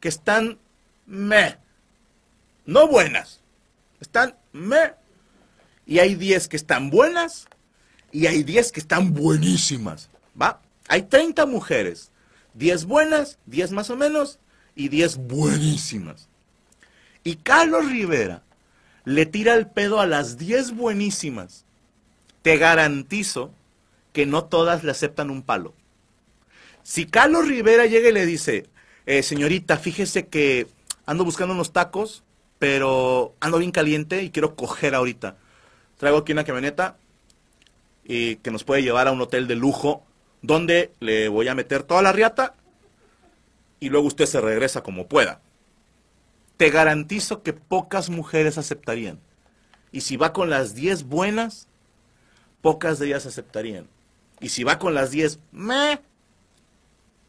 que 0.00 0.08
están 0.08 0.58
me. 1.06 1.58
No 2.64 2.88
buenas. 2.88 3.40
Están 4.00 4.34
me. 4.52 4.94
Y 5.86 6.00
hay 6.00 6.16
10 6.16 6.48
que 6.48 6.56
están 6.56 6.90
buenas 6.90 7.46
y 8.12 8.26
hay 8.26 8.42
10 8.42 8.72
que 8.72 8.80
están 8.80 9.12
buenísimas. 9.12 10.08
¿Va? 10.40 10.60
Hay 10.88 11.02
30 11.02 11.46
mujeres. 11.46 12.10
10 12.54 12.86
buenas, 12.86 13.38
10 13.46 13.72
más 13.72 13.90
o 13.90 13.96
menos 13.96 14.38
y 14.74 14.88
10 14.88 15.16
buenísimas. 15.18 16.28
Y 17.24 17.36
Carlos 17.36 17.90
Rivera 17.90 18.42
le 19.04 19.26
tira 19.26 19.54
el 19.54 19.66
pedo 19.66 20.00
a 20.00 20.06
las 20.06 20.38
10 20.38 20.72
buenísimas. 20.72 21.64
Te 22.42 22.56
garantizo 22.56 23.52
que 24.12 24.26
no 24.26 24.44
todas 24.44 24.84
le 24.84 24.90
aceptan 24.90 25.30
un 25.30 25.42
palo. 25.42 25.74
Si 26.82 27.06
Carlos 27.06 27.48
Rivera 27.48 27.86
llega 27.86 28.08
y 28.08 28.12
le 28.12 28.24
dice, 28.24 28.66
eh, 29.06 29.22
señorita, 29.22 29.76
fíjese 29.76 30.28
que 30.28 30.68
ando 31.04 31.24
buscando 31.24 31.52
unos 31.52 31.72
tacos, 31.72 32.22
pero 32.58 33.34
ando 33.40 33.58
bien 33.58 33.72
caliente 33.72 34.22
y 34.22 34.30
quiero 34.30 34.54
coger 34.54 34.94
ahorita. 34.94 35.36
Traigo 35.98 36.18
aquí 36.18 36.32
una 36.32 36.44
camioneta 36.44 36.96
y 38.08 38.36
que 38.36 38.50
nos 38.50 38.64
puede 38.64 38.82
llevar 38.82 39.08
a 39.08 39.12
un 39.12 39.20
hotel 39.20 39.48
de 39.48 39.56
lujo 39.56 40.04
donde 40.42 40.92
le 41.00 41.28
voy 41.28 41.48
a 41.48 41.54
meter 41.54 41.82
toda 41.82 42.02
la 42.02 42.12
riata 42.12 42.54
y 43.80 43.88
luego 43.88 44.06
usted 44.06 44.26
se 44.26 44.40
regresa 44.40 44.82
como 44.82 45.08
pueda. 45.08 45.40
Te 46.56 46.70
garantizo 46.70 47.42
que 47.42 47.52
pocas 47.52 48.08
mujeres 48.08 48.58
aceptarían. 48.58 49.18
Y 49.92 50.02
si 50.02 50.16
va 50.16 50.32
con 50.32 50.50
las 50.50 50.74
10 50.74 51.04
buenas, 51.04 51.68
pocas 52.62 52.98
de 52.98 53.06
ellas 53.08 53.26
aceptarían. 53.26 53.88
Y 54.40 54.50
si 54.50 54.64
va 54.64 54.78
con 54.78 54.94
las 54.94 55.10
10 55.10 55.40
me, 55.52 56.00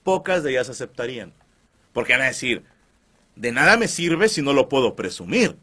pocas 0.03 0.43
de 0.43 0.51
ellas 0.51 0.69
aceptarían. 0.69 1.33
Porque 1.91 2.13
van 2.13 2.21
a 2.21 2.25
decir, 2.25 2.63
de 3.35 3.51
nada 3.51 3.77
me 3.77 3.87
sirve 3.87 4.29
si 4.29 4.41
no 4.41 4.53
lo 4.53 4.69
puedo 4.69 4.95
presumir. 4.95 5.57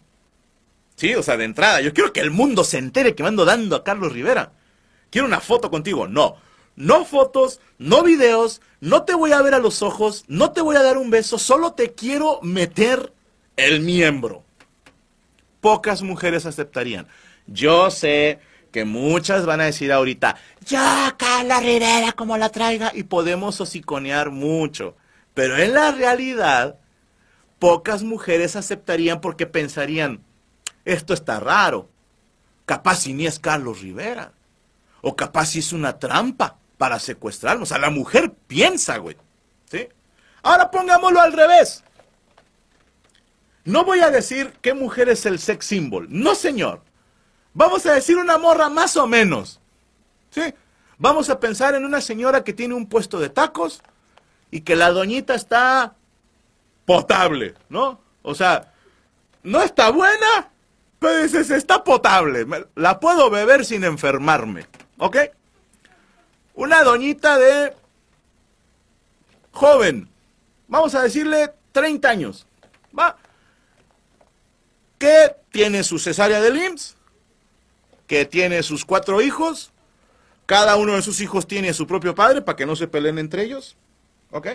Sí, 0.97 1.15
o 1.15 1.23
sea, 1.23 1.37
de 1.37 1.45
entrada, 1.45 1.81
yo 1.81 1.93
quiero 1.93 2.13
que 2.13 2.21
el 2.21 2.31
mundo 2.31 2.65
se 2.65 2.79
entere 2.79 3.15
que 3.15 3.23
me 3.23 3.29
ando 3.31 3.45
dando 3.45 3.77
a 3.77 3.85
Carlos 3.85 4.13
Rivera. 4.13 4.53
Quiero 5.15 5.29
una 5.29 5.39
foto 5.39 5.71
contigo. 5.71 6.09
No, 6.09 6.39
no 6.75 7.05
fotos, 7.05 7.61
no 7.79 8.03
videos, 8.03 8.61
no 8.81 9.05
te 9.05 9.15
voy 9.15 9.31
a 9.31 9.41
ver 9.43 9.55
a 9.55 9.61
los 9.61 9.81
ojos, 9.81 10.25
no 10.27 10.51
te 10.51 10.61
voy 10.61 10.75
a 10.75 10.83
dar 10.83 10.99
un 10.99 11.09
beso, 11.09 11.39
solo 11.39 11.75
te 11.75 11.93
quiero 11.93 12.41
meter 12.43 13.13
el 13.57 13.79
miembro. 13.79 14.43
Pocas 15.61 16.03
mujeres 16.03 16.47
aceptarían. 16.47 17.07
Yo 17.47 17.93
sé 17.93 18.41
que 18.73 18.85
muchas 18.85 19.47
van 19.47 19.61
a 19.61 19.67
decir 19.67 19.93
ahorita, 19.93 20.35
ya, 20.67 21.15
Carla 21.17 21.61
Rivera, 21.61 22.11
como 22.11 22.37
la 22.37 22.49
traiga, 22.49 22.91
y 22.93 23.05
podemos 23.05 23.61
hociconear 23.61 24.33
mucho. 24.33 24.97
Pero 25.33 25.57
en 25.59 25.75
la 25.75 25.93
realidad, 25.93 26.81
pocas 27.61 28.03
mujeres 28.03 28.57
aceptarían 28.57 29.21
porque 29.21 29.47
pensarían, 29.47 30.25
esto 30.85 31.15
está 31.15 31.39
raro. 31.39 31.89
Capaz 32.67 32.97
si 32.97 33.13
ni 33.13 33.29
es 33.29 33.39
Carlos 33.39 33.81
Rivera. 33.81 34.33
O 35.07 35.15
capaz 35.15 35.47
si 35.51 35.59
es 35.59 35.75
una 35.75 35.99
trampa 35.99 36.57
para 36.79 36.99
secuestrarnos. 36.99 37.69
O 37.69 37.75
sea, 37.75 37.79
la 37.79 37.91
mujer 37.91 38.33
piensa, 38.47 38.97
güey. 38.97 39.17
¿Sí? 39.71 39.87
Ahora 40.43 40.71
pongámoslo 40.71 41.21
al 41.21 41.35
revés. 41.35 41.85
No 43.65 43.85
voy 43.85 44.01
a 44.01 44.11
decir 44.11 44.55
qué 44.63 44.73
mujer 44.73 45.11
es 45.11 45.27
el 45.27 45.39
sex 45.39 45.67
symbol. 45.67 46.07
No, 46.09 46.35
señor. 46.35 46.81
Vamos 47.53 47.85
a 47.85 47.93
decir 47.93 48.17
una 48.17 48.39
morra 48.39 48.71
más 48.71 48.97
o 48.97 49.07
menos. 49.07 49.61
¿Sí? 50.31 50.55
Vamos 50.97 51.29
a 51.29 51.39
pensar 51.39 51.75
en 51.75 51.85
una 51.85 52.01
señora 52.01 52.43
que 52.43 52.55
tiene 52.55 52.73
un 52.73 52.87
puesto 52.87 53.21
de 53.21 53.29
tacos 53.29 53.83
y 54.51 54.63
que 54.63 54.75
la 54.75 54.91
doñita 54.91 55.35
está 55.35 55.95
potable, 56.87 57.55
¿no? 57.69 58.01
O 58.23 58.35
sea, 58.35 58.73
no 59.43 59.61
está 59.61 59.91
buena, 59.91 60.51
pero 60.99 61.23
dices, 61.23 61.51
está 61.51 61.85
potable. 61.85 62.47
La 62.75 63.01
puedo 63.01 63.29
beber 63.29 63.67
sin 63.67 63.85
enfermarme. 63.85 64.67
¿Ok? 64.99 65.17
Una 66.55 66.83
doñita 66.83 67.39
de 67.39 67.75
joven, 69.51 70.09
vamos 70.69 70.95
a 70.95 71.03
decirle 71.03 71.53
30 71.73 72.09
años, 72.09 72.47
¿va? 72.97 73.17
Que 74.99 75.35
tiene 75.51 75.83
su 75.83 75.99
cesárea 75.99 76.41
de 76.41 76.49
IMSS, 76.57 76.97
que 78.07 78.25
tiene 78.25 78.63
sus 78.63 78.85
cuatro 78.85 79.21
hijos, 79.21 79.73
cada 80.47 80.77
uno 80.77 80.95
de 80.95 81.03
sus 81.03 81.21
hijos 81.21 81.47
tiene 81.47 81.73
su 81.73 81.87
propio 81.87 82.15
padre 82.15 82.43
para 82.43 82.57
que 82.57 82.67
no 82.67 82.77
se 82.77 82.87
peleen 82.87 83.19
entre 83.19 83.45
ellos, 83.45 83.77
¿ok? 84.31 84.49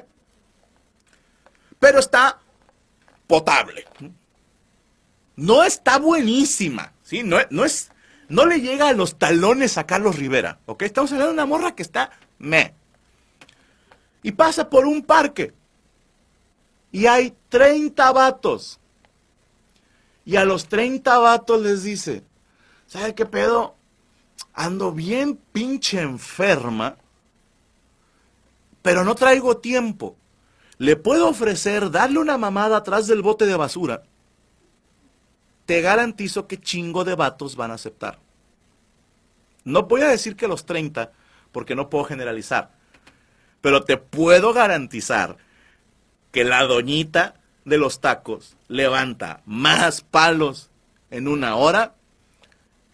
Pero 1.80 2.00
está 2.00 2.40
potable. 3.28 3.86
No 5.36 5.64
está 5.64 5.98
buenísima, 5.98 6.94
¿sí? 7.04 7.24
No, 7.24 7.38
no 7.50 7.66
es 7.66 7.92
no 8.30 8.46
le 8.46 8.62
llega 8.62 8.88
a 8.88 8.94
los 8.94 9.18
talones 9.18 9.78
a 9.78 9.86
Carlos 9.86 10.16
Rivera, 10.16 10.60
¿ok? 10.68 10.84
Estamos 10.84 11.12
hablando 11.12 11.32
de 11.32 11.34
una 11.34 11.46
morra 11.48 11.76
que 11.76 11.82
está 11.82 12.12
me. 12.38 12.76
Y 14.22 14.32
pasa 14.34 14.70
por 14.70 14.86
un 14.86 15.04
parque. 15.04 15.54
Y 16.92 17.08
hay 17.08 17.36
30 17.50 18.12
vatos. 18.12 18.80
Y 20.26 20.36
a 20.36 20.46
los 20.46 20.68
30 20.68 21.18
vatos 21.18 21.62
les 21.62 21.84
dice, 21.84 22.24
¿sabe 22.86 23.16
qué 23.16 23.26
pedo? 23.26 23.76
Ando 24.54 24.92
bien 24.92 25.40
pinche 25.52 26.00
enferma, 26.00 26.98
pero 28.84 29.04
no 29.04 29.16
traigo 29.16 29.58
tiempo. 29.58 30.16
Le 30.78 30.96
puedo 30.96 31.28
ofrecer 31.30 31.90
darle 31.90 32.20
una 32.20 32.38
mamada 32.38 32.78
atrás 32.78 33.08
del 33.08 33.24
bote 33.24 33.46
de 33.48 33.56
basura 33.56 34.04
te 35.70 35.82
garantizo 35.82 36.48
que 36.48 36.60
chingo 36.60 37.04
de 37.04 37.14
vatos 37.14 37.56
van 37.56 37.70
a 37.70 37.76
aceptar. 37.76 38.18
No 39.64 39.84
voy 39.84 40.02
a 40.02 40.08
decir 40.08 40.36
que 40.36 40.48
los 40.48 40.66
30, 40.66 41.12
porque 41.52 41.76
no 41.76 41.92
puedo 41.92 42.06
generalizar, 42.06 42.72
pero 43.62 43.84
te 43.84 43.98
puedo 43.98 44.52
garantizar 44.52 45.38
que 46.32 46.44
la 46.44 46.64
doñita 46.64 47.36
de 47.66 47.78
los 47.78 48.02
tacos 48.02 48.58
levanta 48.68 49.44
más 49.46 50.02
palos 50.02 50.72
en 51.12 51.28
una 51.28 51.56
hora 51.56 51.94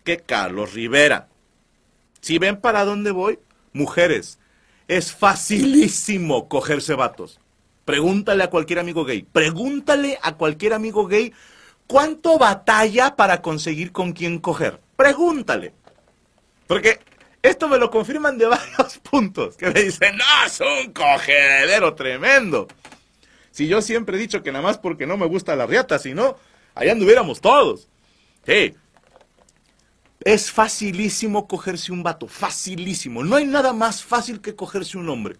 que 0.03 0.17
Carlos 0.17 0.73
Rivera. 0.73 1.29
Si 2.19 2.39
ven 2.39 2.59
para 2.59 2.83
dónde 2.83 3.11
voy, 3.11 3.39
mujeres, 3.71 4.37
es 4.89 5.13
facilísimo 5.13 6.49
cogerse 6.49 6.93
vatos. 6.93 7.39
Pregúntale 7.85 8.43
a 8.43 8.49
cualquier 8.49 8.79
amigo 8.79 9.05
gay, 9.05 9.21
pregúntale 9.31 10.19
a 10.21 10.35
cualquier 10.35 10.73
amigo 10.73 11.07
gay 11.07 11.31
¿Cuánto 11.87 12.39
batalla 12.39 13.15
para 13.15 13.41
conseguir 13.41 13.91
con 13.91 14.13
quién 14.13 14.39
coger? 14.39 14.79
Pregúntale. 14.95 15.73
Porque 16.67 16.99
esto 17.41 17.67
me 17.67 17.77
lo 17.77 17.91
confirman 17.91 18.37
de 18.37 18.45
varios 18.47 18.97
puntos. 18.99 19.55
Que 19.55 19.69
me 19.69 19.83
dicen, 19.83 20.17
no, 20.17 20.45
es 20.45 20.59
un 20.59 20.91
cogedero 20.93 21.93
tremendo. 21.93 22.67
Si 23.51 23.67
yo 23.67 23.81
siempre 23.81 24.17
he 24.17 24.19
dicho 24.19 24.41
que 24.41 24.51
nada 24.51 24.63
más 24.63 24.77
porque 24.77 25.05
no 25.05 25.15
me 25.15 25.27
gusta 25.27 25.55
la 25.55 25.65
riata, 25.65 25.99
si 25.99 26.13
no, 26.13 26.37
allá 26.73 26.91
anduviéramos 26.91 27.39
todos. 27.39 27.87
Sí. 28.45 28.73
Es 30.21 30.51
facilísimo 30.51 31.47
cogerse 31.47 31.91
un 31.91 32.01
vato, 32.01 32.27
facilísimo. 32.27 33.23
No 33.23 33.35
hay 33.35 33.45
nada 33.45 33.73
más 33.73 34.03
fácil 34.03 34.41
que 34.41 34.55
cogerse 34.55 34.97
un 34.97 35.07
hombre. 35.07 35.37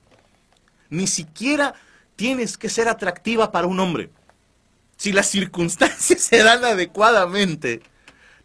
Ni 0.90 1.08
siquiera 1.08 1.74
tienes 2.16 2.58
que 2.58 2.70
ser 2.70 2.88
atractiva 2.88 3.52
para 3.52 3.68
un 3.68 3.80
hombre 3.80 4.12
si 4.98 5.12
las 5.12 5.28
circunstancias 5.28 6.22
se 6.22 6.44
dan 6.44 6.64
adecuadamente, 6.64 7.82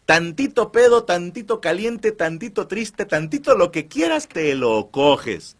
tantito 0.05 0.71
pedo, 0.71 1.03
tantito 1.03 1.61
caliente, 1.61 2.11
tantito 2.11 2.67
triste, 2.67 3.05
tantito 3.05 3.55
lo 3.55 3.71
que 3.71 3.87
quieras, 3.87 4.27
te 4.27 4.55
lo 4.55 4.89
coges. 4.91 5.57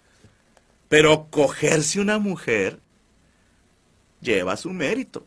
Pero 0.89 1.27
cogerse 1.29 2.01
una 2.01 2.19
mujer 2.19 2.79
lleva 4.19 4.57
su 4.57 4.71
mérito. 4.71 5.25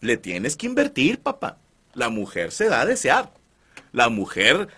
Le 0.00 0.16
tienes 0.16 0.56
que 0.56 0.66
invertir, 0.66 1.20
papá. 1.20 1.58
La 1.94 2.08
mujer 2.08 2.52
se 2.52 2.68
da 2.68 2.82
a 2.82 2.86
desear. 2.86 3.32
La 3.92 4.08
mujer 4.08 4.68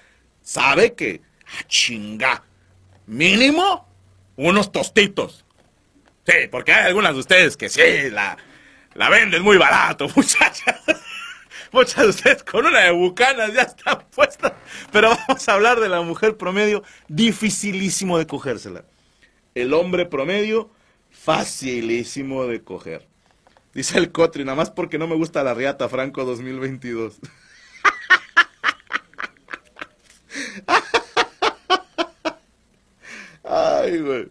sabe 0.41 0.95
que, 0.95 1.21
ah, 1.45 1.65
chinga, 1.67 2.45
mínimo 3.07 3.87
unos 4.37 4.73
tostitos. 4.73 5.45
Sí, 6.27 6.49
porque 6.51 6.73
hay 6.73 6.87
algunas 6.87 7.15
de 7.15 7.21
ustedes 7.21 7.57
que 7.57 7.69
sí, 7.69 8.11
la, 8.11 8.39
La 8.99 9.09
venden 9.09 9.43
muy 9.43 9.57
barato, 9.57 10.09
muchachas. 10.17 10.83
Muchas 11.71 12.03
de 12.03 12.09
ustedes 12.09 12.43
con 12.43 12.67
una 12.67 12.81
de 12.81 12.91
bucanas 12.91 13.55
ya 13.55 13.63
están 13.63 14.05
puestas. 14.11 14.55
Pero 14.91 15.11
vamos 15.11 15.49
a 15.49 15.53
hablar 15.53 15.79
de 15.79 15.89
la 15.89 16.03
mujer 16.03 16.37
promedio, 16.37 16.83
dificilísimo 17.07 18.19
de 18.19 18.27
cogérsela. 18.27 18.83
El 19.55 19.73
hombre 19.73 20.05
promedio, 20.05 20.73
facilísimo 21.11 22.47
de 22.47 22.65
coger. 22.65 23.07
Dice 23.73 23.99
el 23.99 24.11
Cotri, 24.11 24.45
nada 24.45 24.57
más 24.57 24.71
porque 24.71 24.99
no 24.99 25.07
me 25.07 25.15
gusta 25.15 25.45
la 25.45 25.55
Riata 25.55 25.89
Franco 25.89 26.25
2022. 26.25 27.21
Ay, 33.45 33.99
güey. 33.99 34.29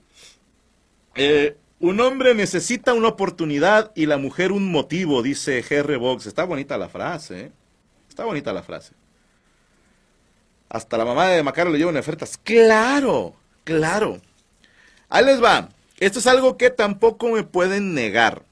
Eh, 1.15 1.55
un 1.79 1.99
hombre 1.99 2.33
necesita 2.33 2.93
una 2.93 3.09
oportunidad 3.09 3.91
y 3.95 4.07
la 4.07 4.17
mujer 4.17 4.51
un 4.51 4.71
motivo, 4.71 5.21
dice 5.21 5.63
G.R. 5.63 5.97
Box. 5.97 6.25
Está 6.25 6.43
bonita 6.43 6.77
la 6.77 6.89
frase, 6.89 7.39
¿eh? 7.41 7.51
Está 8.09 8.25
bonita 8.25 8.51
la 8.51 8.63
frase. 8.63 8.93
Hasta 10.69 10.97
la 10.97 11.05
mamá 11.05 11.27
de 11.27 11.43
Macaro 11.43 11.69
le 11.69 11.77
llevan 11.77 11.97
ofertas. 11.97 12.37
Claro, 12.43 13.35
claro. 13.63 14.19
Ahí 15.09 15.23
les 15.23 15.41
va. 15.41 15.69
Esto 15.99 16.19
es 16.19 16.27
algo 16.27 16.57
que 16.57 16.69
tampoco 16.69 17.29
me 17.29 17.43
pueden 17.43 17.93
negar. 17.93 18.43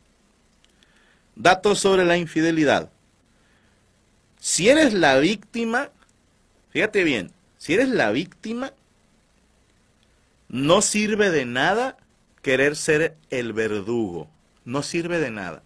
Datos 1.35 1.79
sobre 1.79 2.05
la 2.05 2.17
infidelidad. 2.17 2.89
Si 4.39 4.69
eres 4.69 4.93
la 4.93 5.17
víctima, 5.17 5.89
fíjate 6.69 7.03
bien, 7.03 7.31
si 7.57 7.73
eres 7.73 7.89
la 7.89 8.11
víctima, 8.11 8.73
no 10.47 10.81
sirve 10.83 11.31
de 11.31 11.45
nada 11.45 11.97
querer 12.45 12.75
ser 12.75 13.17
el 13.31 13.53
verdugo. 13.53 14.29
No 14.65 14.83
sirve 14.83 15.17
de 15.17 15.31
nada. 15.31 15.63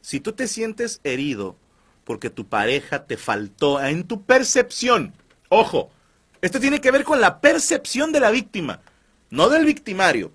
Si 0.00 0.18
tú 0.18 0.32
te 0.32 0.48
sientes 0.48 1.00
herido 1.04 1.56
porque 2.02 2.30
tu 2.30 2.48
pareja 2.48 3.06
te 3.06 3.16
faltó 3.16 3.80
en 3.80 4.02
tu 4.02 4.24
percepción, 4.24 5.14
ojo, 5.50 5.92
esto 6.42 6.58
tiene 6.58 6.80
que 6.80 6.90
ver 6.90 7.04
con 7.04 7.20
la 7.20 7.40
percepción 7.40 8.10
de 8.10 8.18
la 8.18 8.32
víctima, 8.32 8.80
no 9.30 9.50
del 9.50 9.64
victimario. 9.64 10.32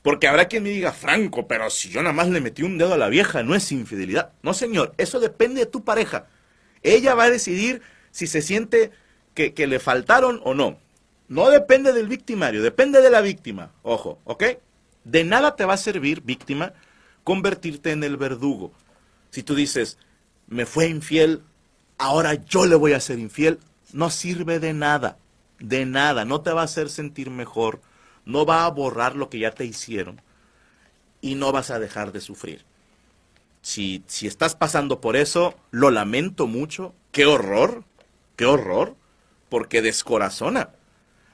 Porque 0.00 0.28
habrá 0.28 0.48
quien 0.48 0.62
me 0.62 0.70
diga, 0.70 0.92
Franco, 0.92 1.46
pero 1.46 1.68
si 1.68 1.90
yo 1.90 2.02
nada 2.02 2.14
más 2.14 2.30
le 2.30 2.40
metí 2.40 2.62
un 2.62 2.78
dedo 2.78 2.94
a 2.94 2.98
la 2.98 3.10
vieja, 3.10 3.42
no 3.42 3.54
es 3.54 3.70
infidelidad. 3.72 4.32
No, 4.40 4.54
señor, 4.54 4.94
eso 4.96 5.20
depende 5.20 5.60
de 5.60 5.66
tu 5.66 5.84
pareja. 5.84 6.26
Ella 6.82 7.14
va 7.14 7.24
a 7.24 7.30
decidir 7.30 7.82
si 8.12 8.26
se 8.26 8.40
siente 8.40 8.92
que, 9.34 9.52
que 9.52 9.66
le 9.66 9.78
faltaron 9.78 10.40
o 10.42 10.54
no. 10.54 10.78
No 11.28 11.50
depende 11.50 11.92
del 11.92 12.08
victimario, 12.08 12.62
depende 12.62 13.02
de 13.02 13.10
la 13.10 13.20
víctima. 13.20 13.72
Ojo, 13.82 14.22
¿ok? 14.24 14.44
De 15.06 15.22
nada 15.22 15.54
te 15.54 15.64
va 15.64 15.74
a 15.74 15.78
servir, 15.78 16.20
víctima, 16.22 16.72
convertirte 17.22 17.92
en 17.92 18.02
el 18.02 18.16
verdugo. 18.16 18.72
Si 19.30 19.44
tú 19.44 19.54
dices, 19.54 19.98
me 20.48 20.66
fue 20.66 20.88
infiel, 20.88 21.44
ahora 21.96 22.34
yo 22.34 22.66
le 22.66 22.74
voy 22.74 22.92
a 22.92 23.00
ser 23.00 23.20
infiel, 23.20 23.60
no 23.92 24.10
sirve 24.10 24.58
de 24.58 24.72
nada, 24.72 25.16
de 25.60 25.86
nada, 25.86 26.24
no 26.24 26.40
te 26.40 26.50
va 26.50 26.62
a 26.62 26.64
hacer 26.64 26.90
sentir 26.90 27.30
mejor, 27.30 27.80
no 28.24 28.44
va 28.44 28.64
a 28.64 28.70
borrar 28.70 29.14
lo 29.14 29.30
que 29.30 29.38
ya 29.38 29.52
te 29.52 29.64
hicieron 29.64 30.20
y 31.20 31.36
no 31.36 31.52
vas 31.52 31.70
a 31.70 31.78
dejar 31.78 32.10
de 32.10 32.20
sufrir. 32.20 32.64
Si, 33.62 34.02
si 34.08 34.26
estás 34.26 34.56
pasando 34.56 35.00
por 35.00 35.14
eso, 35.14 35.54
lo 35.70 35.92
lamento 35.92 36.48
mucho, 36.48 36.94
qué 37.12 37.26
horror, 37.26 37.84
qué 38.34 38.44
horror, 38.44 38.96
porque 39.48 39.82
descorazona. 39.82 40.70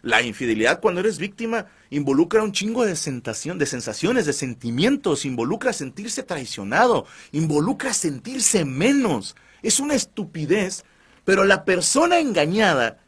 La 0.02 0.20
infidelidad 0.20 0.80
cuando 0.80 1.00
eres 1.00 1.18
víctima 1.18 1.66
involucra 1.88 2.42
un 2.42 2.50
chingo 2.50 2.84
de, 2.84 2.96
sensación, 2.96 3.58
de 3.58 3.66
sensaciones, 3.66 4.26
de 4.26 4.32
sentimientos, 4.32 5.24
involucra 5.24 5.72
sentirse 5.72 6.24
traicionado, 6.24 7.06
involucra 7.30 7.94
sentirse 7.94 8.64
menos. 8.64 9.36
Es 9.62 9.78
una 9.78 9.94
estupidez, 9.94 10.84
pero 11.24 11.44
la 11.44 11.64
persona 11.64 12.18
engañada 12.18 12.98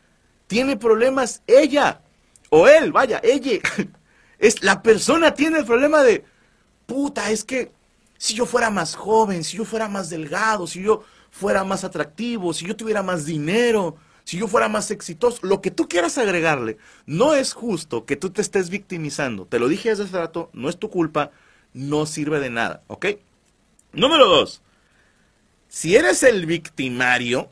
tiene 0.46 0.76
problemas 0.76 1.42
ella 1.48 2.00
o 2.48 2.68
él, 2.68 2.92
vaya, 2.92 3.20
ella. 3.22 3.60
Es 4.36 4.62
la 4.62 4.82
persona 4.82 5.32
tiene 5.32 5.58
el 5.58 5.64
problema 5.64 6.02
de 6.02 6.24
puta, 6.86 7.30
es 7.30 7.44
que 7.44 7.72
si 8.18 8.34
yo 8.34 8.46
fuera 8.46 8.68
más 8.68 8.94
joven, 8.94 9.42
si 9.44 9.56
yo 9.56 9.64
fuera 9.64 9.88
más 9.88 10.10
delgado, 10.10 10.66
si 10.66 10.82
yo 10.82 11.02
fuera 11.30 11.64
más 11.64 11.84
atractivo, 11.84 12.52
si 12.52 12.66
yo 12.66 12.76
tuviera 12.76 13.02
más 13.02 13.24
dinero, 13.24 13.96
si 14.24 14.38
yo 14.38 14.48
fuera 14.48 14.68
más 14.68 14.90
exitoso, 14.90 15.40
lo 15.42 15.60
que 15.60 15.70
tú 15.70 15.86
quieras 15.86 16.16
agregarle, 16.18 16.78
no 17.06 17.34
es 17.34 17.52
justo 17.52 18.06
que 18.06 18.16
tú 18.16 18.30
te 18.30 18.40
estés 18.40 18.70
victimizando. 18.70 19.44
Te 19.44 19.58
lo 19.58 19.68
dije 19.68 19.90
hace 19.90 20.06
rato, 20.06 20.50
no 20.54 20.68
es 20.68 20.78
tu 20.78 20.90
culpa, 20.90 21.30
no 21.74 22.06
sirve 22.06 22.40
de 22.40 22.50
nada, 22.50 22.82
¿ok? 22.86 23.06
Número 23.92 24.26
dos, 24.26 24.62
si 25.68 25.94
eres 25.94 26.22
el 26.22 26.46
victimario, 26.46 27.48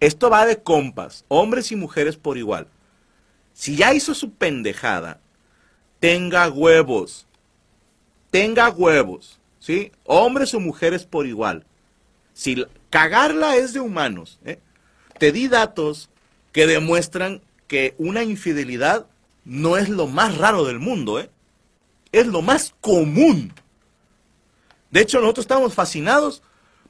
esto 0.00 0.30
va 0.30 0.46
de 0.46 0.62
compas, 0.62 1.24
hombres 1.28 1.70
y 1.70 1.76
mujeres 1.76 2.16
por 2.16 2.38
igual. 2.38 2.68
Si 3.52 3.76
ya 3.76 3.92
hizo 3.92 4.14
su 4.14 4.32
pendejada, 4.32 5.20
tenga 6.00 6.48
huevos, 6.48 7.26
tenga 8.30 8.70
huevos, 8.70 9.40
¿sí? 9.58 9.92
Hombres 10.04 10.54
o 10.54 10.60
mujeres 10.60 11.04
por 11.04 11.26
igual. 11.26 11.66
Si 12.32 12.64
cagarla 12.88 13.56
es 13.56 13.72
de 13.72 13.80
humanos, 13.80 14.38
¿eh? 14.44 14.60
Te 15.18 15.32
di 15.32 15.48
datos 15.48 16.10
que 16.52 16.66
demuestran 16.66 17.42
que 17.66 17.94
una 17.98 18.22
infidelidad 18.22 19.06
no 19.44 19.76
es 19.76 19.88
lo 19.88 20.06
más 20.06 20.38
raro 20.38 20.64
del 20.64 20.78
mundo, 20.78 21.20
¿eh? 21.20 21.30
Es 22.12 22.26
lo 22.26 22.42
más 22.42 22.74
común. 22.80 23.52
De 24.90 25.00
hecho, 25.00 25.20
nosotros 25.20 25.44
estábamos 25.44 25.74
fascinados 25.74 26.42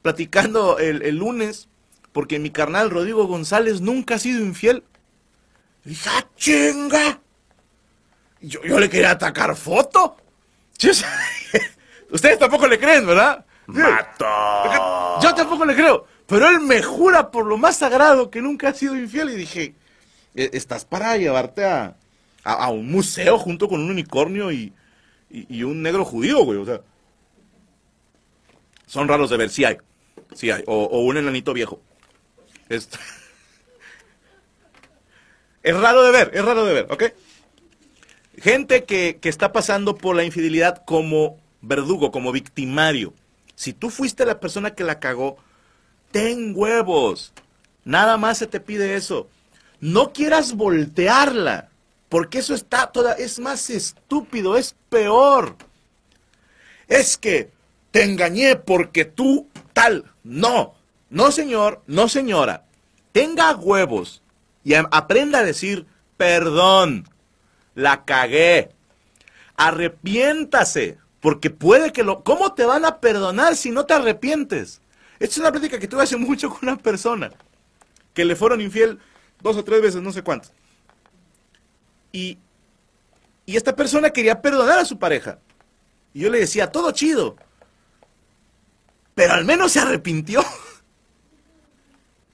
platicando 0.02 0.78
el, 0.78 1.16
lunes 1.16 1.68
porque 2.12 2.38
mi 2.38 2.50
carnal 2.50 2.90
Rodrigo 2.90 3.26
González 3.26 3.80
nunca 3.80 4.14
ha 4.14 4.18
sido 4.18 4.44
infiel. 4.44 4.84
Y 5.84 5.90
dije, 5.90 6.08
¡ah, 6.12 6.26
chinga! 6.36 7.20
Yo, 8.40 8.62
yo 8.62 8.78
le 8.78 8.88
quería 8.88 9.10
atacar 9.10 9.56
foto. 9.56 10.16
Ustedes 12.10 12.38
tampoco 12.38 12.66
le 12.66 12.78
creen, 12.78 13.06
¿verdad? 13.06 13.44
¡Mato! 13.66 15.20
Yo 15.20 15.34
tampoco 15.34 15.64
le 15.64 15.74
creo. 15.74 16.06
Pero 16.28 16.48
él 16.50 16.60
me 16.60 16.82
jura 16.82 17.30
por 17.30 17.46
lo 17.46 17.56
más 17.56 17.78
sagrado 17.78 18.30
que 18.30 18.42
nunca 18.42 18.68
ha 18.68 18.74
sido 18.74 18.94
infiel. 18.94 19.30
Y 19.30 19.36
dije, 19.36 19.74
"E- 20.34 20.50
estás 20.52 20.84
para 20.84 21.16
llevarte 21.16 21.64
a, 21.64 21.96
a, 22.44 22.68
un 22.70 22.90
museo 22.90 23.38
junto 23.38 23.66
con 23.68 23.80
un 23.80 23.90
unicornio 23.90 24.52
y, 24.52 24.72
y- 25.30 25.62
un 25.62 25.82
negro 25.82 26.04
judío, 26.04 26.44
güey. 26.44 26.58
O 26.58 26.66
sea, 26.66 26.82
son 28.86 29.08
raros 29.08 29.30
de 29.30 29.38
ver, 29.38 29.48
sí 29.50 29.64
hay. 29.64 29.78
Sí 30.34 30.50
hay. 30.50 30.62
O, 30.66 31.00
un 31.00 31.16
enanito 31.16 31.54
viejo. 31.54 31.80
Es, 32.68 32.90
es 35.62 35.76
raro 35.76 36.02
de 36.02 36.12
ver, 36.12 36.30
es 36.34 36.44
raro 36.44 36.64
de 36.66 36.74
ver, 36.74 36.86
¿ok? 36.90 37.04
Gente 38.36 38.84
que, 38.84 39.18
que 39.20 39.28
está 39.30 39.50
pasando 39.52 39.96
por 39.96 40.14
la 40.14 40.24
infidelidad 40.24 40.84
como 40.84 41.38
verdugo, 41.62 42.12
como 42.12 42.32
victimario. 42.32 43.12
Si 43.56 43.72
tú 43.72 43.90
fuiste 43.90 44.24
la 44.24 44.38
persona 44.38 44.74
que 44.74 44.84
la 44.84 45.00
cagó, 45.00 45.38
ten 46.10 46.52
huevos. 46.54 47.32
Nada 47.84 48.16
más 48.16 48.38
se 48.38 48.46
te 48.46 48.60
pide 48.60 48.96
eso. 48.96 49.28
No 49.80 50.12
quieras 50.12 50.54
voltearla, 50.54 51.68
porque 52.08 52.38
eso 52.38 52.54
está 52.54 52.88
toda, 52.88 53.12
es 53.14 53.38
más 53.38 53.70
estúpido, 53.70 54.56
es 54.56 54.74
peor. 54.88 55.56
Es 56.88 57.16
que 57.16 57.50
te 57.90 58.04
engañé 58.04 58.56
porque 58.56 59.04
tú 59.04 59.46
tal. 59.72 60.04
No, 60.24 60.74
no 61.10 61.30
señor, 61.30 61.82
no 61.86 62.08
señora. 62.08 62.64
Tenga 63.12 63.54
huevos 63.54 64.22
y 64.64 64.74
aprenda 64.74 65.38
a 65.38 65.44
decir 65.44 65.86
perdón. 66.18 67.08
La 67.74 68.04
cagué. 68.04 68.70
Arrepiéntase, 69.56 70.98
porque 71.20 71.48
puede 71.48 71.92
que 71.92 72.02
lo... 72.02 72.22
¿Cómo 72.22 72.52
te 72.52 72.66
van 72.66 72.84
a 72.84 72.98
perdonar 72.98 73.56
si 73.56 73.70
no 73.70 73.86
te 73.86 73.94
arrepientes? 73.94 74.82
Esta 75.18 75.34
es 75.34 75.38
una 75.38 75.52
plática 75.52 75.78
que 75.78 75.88
tuve 75.88 76.02
hace 76.02 76.16
mucho 76.16 76.48
con 76.50 76.60
una 76.62 76.76
persona 76.76 77.32
que 78.14 78.24
le 78.24 78.36
fueron 78.36 78.60
infiel 78.60 78.98
dos 79.40 79.56
o 79.56 79.64
tres 79.64 79.80
veces, 79.82 80.02
no 80.02 80.12
sé 80.12 80.22
cuántas. 80.22 80.52
Y, 82.12 82.38
y 83.46 83.56
esta 83.56 83.76
persona 83.76 84.10
quería 84.10 84.40
perdonar 84.40 84.78
a 84.78 84.84
su 84.84 84.98
pareja. 84.98 85.38
Y 86.14 86.20
yo 86.20 86.30
le 86.30 86.40
decía, 86.40 86.72
todo 86.72 86.90
chido. 86.92 87.36
Pero 89.14 89.34
al 89.34 89.44
menos 89.44 89.72
se 89.72 89.80
arrepintió. 89.80 90.44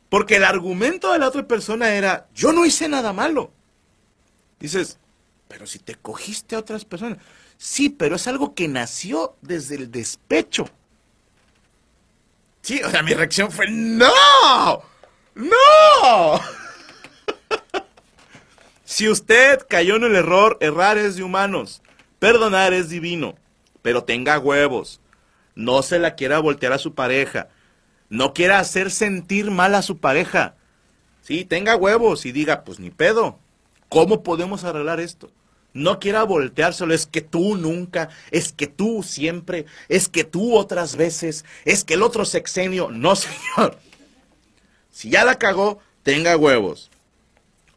Porque 0.08 0.36
el 0.36 0.44
argumento 0.44 1.12
de 1.12 1.18
la 1.18 1.28
otra 1.28 1.46
persona 1.46 1.94
era, 1.94 2.28
yo 2.34 2.52
no 2.52 2.64
hice 2.64 2.88
nada 2.88 3.12
malo. 3.12 3.50
Dices, 4.60 4.98
pero 5.48 5.66
si 5.66 5.78
te 5.78 5.96
cogiste 5.96 6.56
a 6.56 6.60
otras 6.60 6.84
personas. 6.84 7.18
Sí, 7.56 7.90
pero 7.90 8.16
es 8.16 8.26
algo 8.26 8.54
que 8.54 8.68
nació 8.68 9.36
desde 9.42 9.74
el 9.76 9.90
despecho. 9.90 10.68
Sí, 12.64 12.80
o 12.82 12.90
sea, 12.90 13.02
mi 13.02 13.12
reacción 13.12 13.52
fue, 13.52 13.66
no, 13.68 14.10
no. 15.34 16.40
si 18.84 19.06
usted 19.06 19.66
cayó 19.68 19.96
en 19.96 20.04
el 20.04 20.16
error, 20.16 20.56
errar 20.62 20.96
es 20.96 21.16
de 21.16 21.24
humanos, 21.24 21.82
perdonar 22.18 22.72
es 22.72 22.88
divino, 22.88 23.34
pero 23.82 24.04
tenga 24.04 24.38
huevos. 24.38 25.02
no 25.54 25.82
se 25.82 25.98
la 25.98 26.14
quiera 26.14 26.38
voltear 26.38 26.72
a 26.72 26.78
su 26.78 26.94
pareja, 26.94 27.48
no 28.08 28.32
quiera 28.32 28.60
hacer 28.60 28.90
sentir 28.90 29.50
mal 29.50 29.74
a 29.74 29.82
su 29.82 29.98
pareja. 29.98 30.56
Sí, 31.20 31.44
tenga 31.44 31.76
huevos 31.76 32.24
y 32.24 32.32
diga, 32.32 32.64
pues 32.64 32.80
ni 32.80 32.90
pedo, 32.90 33.38
¿cómo 33.90 34.22
podemos 34.22 34.64
arreglar 34.64 35.00
esto? 35.00 35.30
No 35.74 35.98
quiera 35.98 36.22
volteárselo, 36.22 36.94
es 36.94 37.06
que 37.06 37.20
tú 37.20 37.56
nunca, 37.56 38.08
es 38.30 38.52
que 38.52 38.68
tú 38.68 39.02
siempre, 39.02 39.66
es 39.88 40.08
que 40.08 40.22
tú 40.22 40.56
otras 40.56 40.94
veces, 40.94 41.44
es 41.64 41.82
que 41.84 41.94
el 41.94 42.02
otro 42.02 42.24
sexenio. 42.24 42.90
No, 42.90 43.16
señor. 43.16 43.78
Si 44.90 45.10
ya 45.10 45.24
la 45.24 45.36
cagó, 45.36 45.80
tenga 46.04 46.36
huevos. 46.36 46.90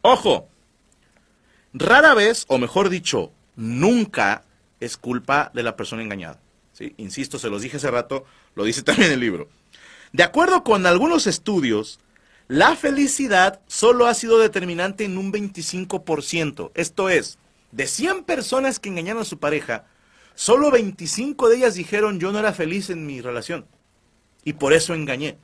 Ojo, 0.01 0.47
rara 1.73 2.13
vez, 2.13 2.45
o 2.47 2.59
mejor 2.59 2.89
dicho, 2.89 3.31
nunca 3.55 4.43
es 4.79 4.95
culpa 4.95 5.51
de 5.53 5.63
la 5.63 5.75
persona 5.75 6.03
engañada. 6.03 6.39
¿sí? 6.73 6.93
Insisto, 6.97 7.39
se 7.39 7.49
los 7.49 7.63
dije 7.63 7.77
hace 7.77 7.89
rato, 7.89 8.25
lo 8.55 8.63
dice 8.63 8.83
también 8.83 9.11
el 9.11 9.19
libro. 9.19 9.49
De 10.13 10.23
acuerdo 10.23 10.63
con 10.63 10.85
algunos 10.85 11.27
estudios, 11.27 11.99
la 12.47 12.75
felicidad 12.75 13.59
solo 13.67 14.05
ha 14.05 14.13
sido 14.13 14.37
determinante 14.37 15.03
en 15.03 15.17
un 15.17 15.33
25%. 15.33 16.71
Esto 16.75 17.09
es, 17.09 17.39
de 17.77 17.85
100 17.85 18.23
personas 18.23 18.79
que 18.79 18.89
engañaron 18.89 19.21
a 19.21 19.25
su 19.25 19.37
pareja, 19.37 19.85
solo 20.33 20.71
25 20.71 21.47
de 21.47 21.57
ellas 21.57 21.75
dijeron 21.75 22.19
yo 22.19 22.31
no 22.31 22.39
era 22.39 22.51
feliz 22.51 22.89
en 22.89 23.05
mi 23.05 23.21
relación. 23.21 23.67
Y 24.43 24.53
por 24.53 24.73
eso 24.73 24.95
engañé. 24.95 25.37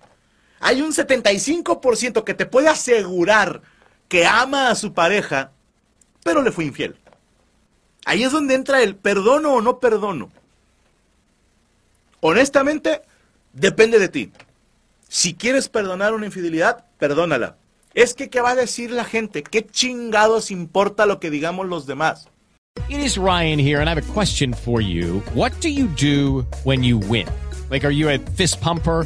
Hay 0.59 0.81
un 0.81 0.93
75% 0.93 2.23
que 2.23 2.33
te 2.33 2.47
puede 2.47 2.69
asegurar 2.69 3.61
que 4.07 4.25
ama 4.25 4.69
a 4.69 4.75
su 4.75 4.95
pareja, 4.95 5.51
pero 6.23 6.41
le 6.41 6.51
fue 6.51 6.65
infiel. 6.65 6.97
Ahí 8.03 8.23
es 8.23 8.31
donde 8.31 8.55
entra 8.55 8.81
el 8.81 8.95
perdono 8.95 9.53
o 9.53 9.61
no 9.61 9.79
perdono. 9.79 10.31
Honestamente, 12.19 13.03
depende 13.51 13.99
de 13.99 14.09
ti. 14.09 14.31
Si 15.07 15.35
quieres 15.35 15.69
perdonar 15.69 16.15
una 16.15 16.25
infidelidad, 16.25 16.85
perdónala. 16.97 17.57
Es 17.95 18.15
que, 18.15 18.29
¿qué 18.29 18.41
va 18.41 18.51
a 18.51 18.55
decir 18.55 18.89
la 18.89 19.03
gente? 19.03 19.43
¿Qué 19.43 19.67
chingados 19.67 20.49
importa 20.49 21.05
lo 21.05 21.19
que 21.19 21.29
digamos 21.29 21.67
los 21.67 21.85
demás? 21.85 22.27
It 22.89 22.99
is 22.99 23.19
Ryan 23.19 23.59
here, 23.59 23.79
and 23.81 23.87
I 23.87 23.93
have 23.93 23.99
a 23.99 24.13
question 24.13 24.51
for 24.51 24.81
you. 24.81 25.21
What 25.35 25.51
do 25.61 25.69
you 25.69 25.87
do 25.95 26.43
when 26.63 26.83
you 26.83 26.97
win? 26.97 27.27
Like, 27.69 27.85
are 27.85 27.93
you 27.93 28.09
a 28.09 28.17
fist 28.35 28.59
pumper? 28.61 29.05